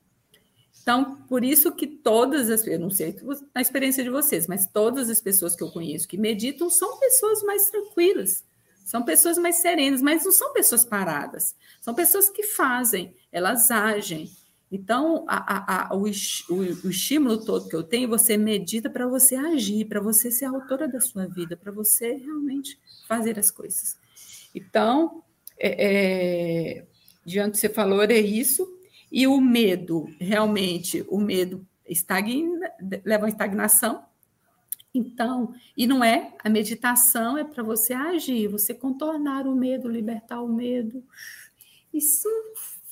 [0.80, 3.14] Então, por isso que todas as, eu não sei
[3.55, 7.42] a experiência de vocês, mas todas as pessoas que eu conheço que meditam são pessoas
[7.42, 8.44] mais tranquilas,
[8.85, 14.30] são pessoas mais serenas, mas não são pessoas paradas, são pessoas que fazem, elas agem.
[14.70, 19.37] Então, a, a, o, o, o estímulo todo que eu tenho, você medita para você
[19.37, 23.99] agir, para você ser a autora da sua vida, para você realmente fazer as coisas.
[24.55, 25.22] Então,
[25.59, 26.87] é, é,
[27.24, 28.66] diante você falou, é isso.
[29.11, 32.72] E o medo, realmente, o medo estagna,
[33.05, 34.03] leva a estagnação.
[34.95, 40.43] Então, e não é, a meditação é para você agir, você contornar o medo, libertar
[40.43, 41.03] o medo.
[41.93, 42.28] Isso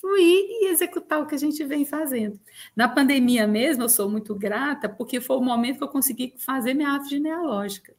[0.01, 2.41] fluir e executar o que a gente vem fazendo.
[2.75, 6.73] Na pandemia mesmo, eu sou muito grata, porque foi o momento que eu consegui fazer
[6.73, 7.95] minha árvore genealógica.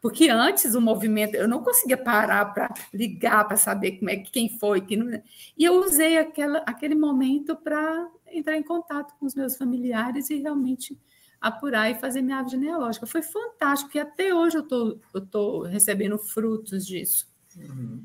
[0.00, 4.58] Porque antes o movimento, eu não conseguia parar para ligar, para saber como é, quem
[4.58, 4.82] foi.
[4.82, 5.22] Quem não...
[5.56, 10.36] E eu usei aquela, aquele momento para entrar em contato com os meus familiares e
[10.36, 10.96] realmente
[11.44, 13.06] apurar e fazer minha árvore genealógica.
[13.06, 17.28] Foi fantástico, porque até hoje eu tô, estou recebendo frutos disso.
[17.54, 18.02] Uhum.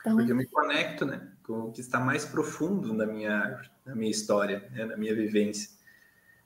[0.00, 3.96] Então, porque eu me conecto né, com o que está mais profundo na minha, na
[3.96, 5.70] minha história, né, na minha vivência.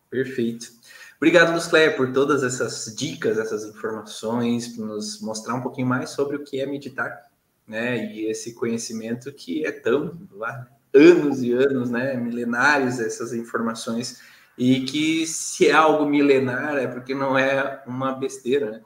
[0.08, 0.72] Perfeito.
[1.18, 6.36] Obrigado, Luzcleia, por todas essas dicas, essas informações, por nos mostrar um pouquinho mais sobre
[6.36, 7.30] o que é meditar,
[7.66, 8.14] né?
[8.14, 12.14] E esse conhecimento que é tão lá, anos e anos, né?
[12.16, 14.20] Milenares essas informações
[14.58, 18.82] e que se é algo milenar é porque não é uma besteira, né?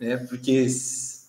[0.00, 0.66] É porque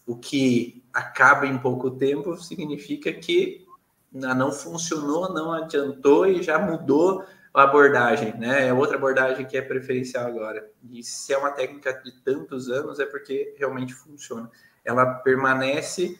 [0.05, 3.65] o que acaba em pouco tempo significa que
[4.11, 8.67] não funcionou, não adiantou e já mudou a abordagem, né?
[8.67, 10.69] É outra abordagem que é preferencial agora.
[10.91, 14.49] E se é uma técnica de tantos anos, é porque realmente funciona.
[14.83, 16.19] Ela permanece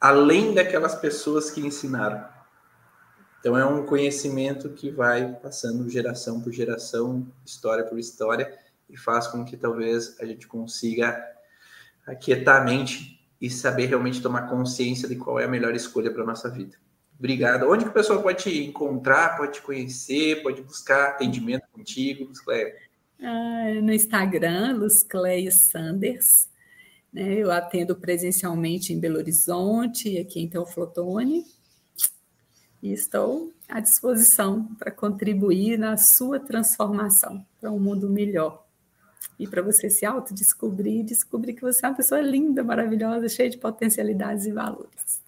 [0.00, 2.24] além daquelas pessoas que ensinaram.
[3.40, 8.56] Então é um conhecimento que vai passando geração por geração, história por história,
[8.88, 11.18] e faz com que talvez a gente consiga
[12.06, 16.22] aquietar a mente e saber realmente tomar consciência de qual é a melhor escolha para
[16.22, 16.76] a nossa vida.
[17.18, 17.70] Obrigado.
[17.70, 22.74] Onde que o pessoal pode te encontrar, pode te conhecer, pode buscar atendimento contigo, Luzcleia?
[23.22, 26.48] Ah, no Instagram, Luzcleia Sanders.
[27.12, 27.34] Né?
[27.34, 31.44] Eu atendo presencialmente em Belo Horizonte aqui em Teoflotone.
[32.82, 38.64] E estou à disposição para contribuir na sua transformação para um mundo melhor.
[39.38, 43.58] E para você se autodescobrir, descobrir que você é uma pessoa linda, maravilhosa, cheia de
[43.58, 45.20] potencialidades e valores.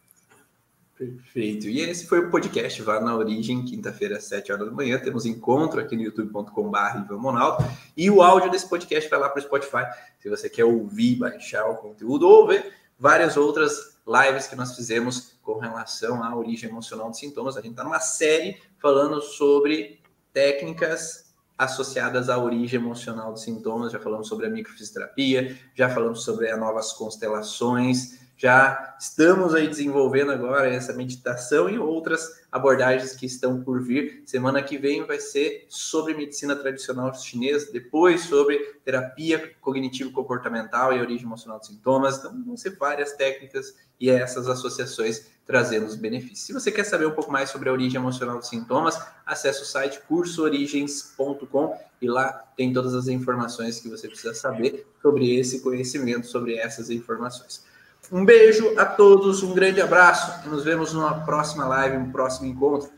[0.97, 1.67] Perfeito.
[1.69, 4.99] E esse foi o podcast Vá na Origem, quinta-feira, às 7 horas da manhã.
[4.99, 7.65] Temos encontro aqui no youtube.com.br.
[7.97, 9.85] E o áudio desse podcast vai lá para o Spotify,
[10.21, 15.32] se você quer ouvir, baixar o conteúdo ou ver várias outras lives que nós fizemos
[15.43, 17.57] com relação à origem emocional dos sintomas.
[17.57, 20.01] A gente está numa série falando sobre
[20.33, 23.93] técnicas associadas à origem emocional dos sintomas.
[23.93, 30.33] Já falamos sobre a microfisioterapia, já falamos sobre as novas constelações já estamos aí desenvolvendo
[30.33, 34.25] agora essa meditação e outras abordagens que estão por vir.
[34.27, 41.25] Semana que vem vai ser sobre medicina tradicional chinesa, depois sobre terapia cognitivo-comportamental e origem
[41.25, 42.19] emocional dos sintomas.
[42.19, 46.41] Então, vão ser várias técnicas e essas associações trazendo os benefícios.
[46.41, 49.65] Se você quer saber um pouco mais sobre a origem emocional dos sintomas, acesse o
[49.65, 56.27] site cursoorigens.com e lá tem todas as informações que você precisa saber sobre esse conhecimento,
[56.27, 57.65] sobre essas informações.
[58.11, 62.47] Um beijo a todos, um grande abraço e nos vemos numa próxima live, um próximo
[62.47, 62.91] encontro.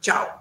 [0.00, 0.37] Tchau!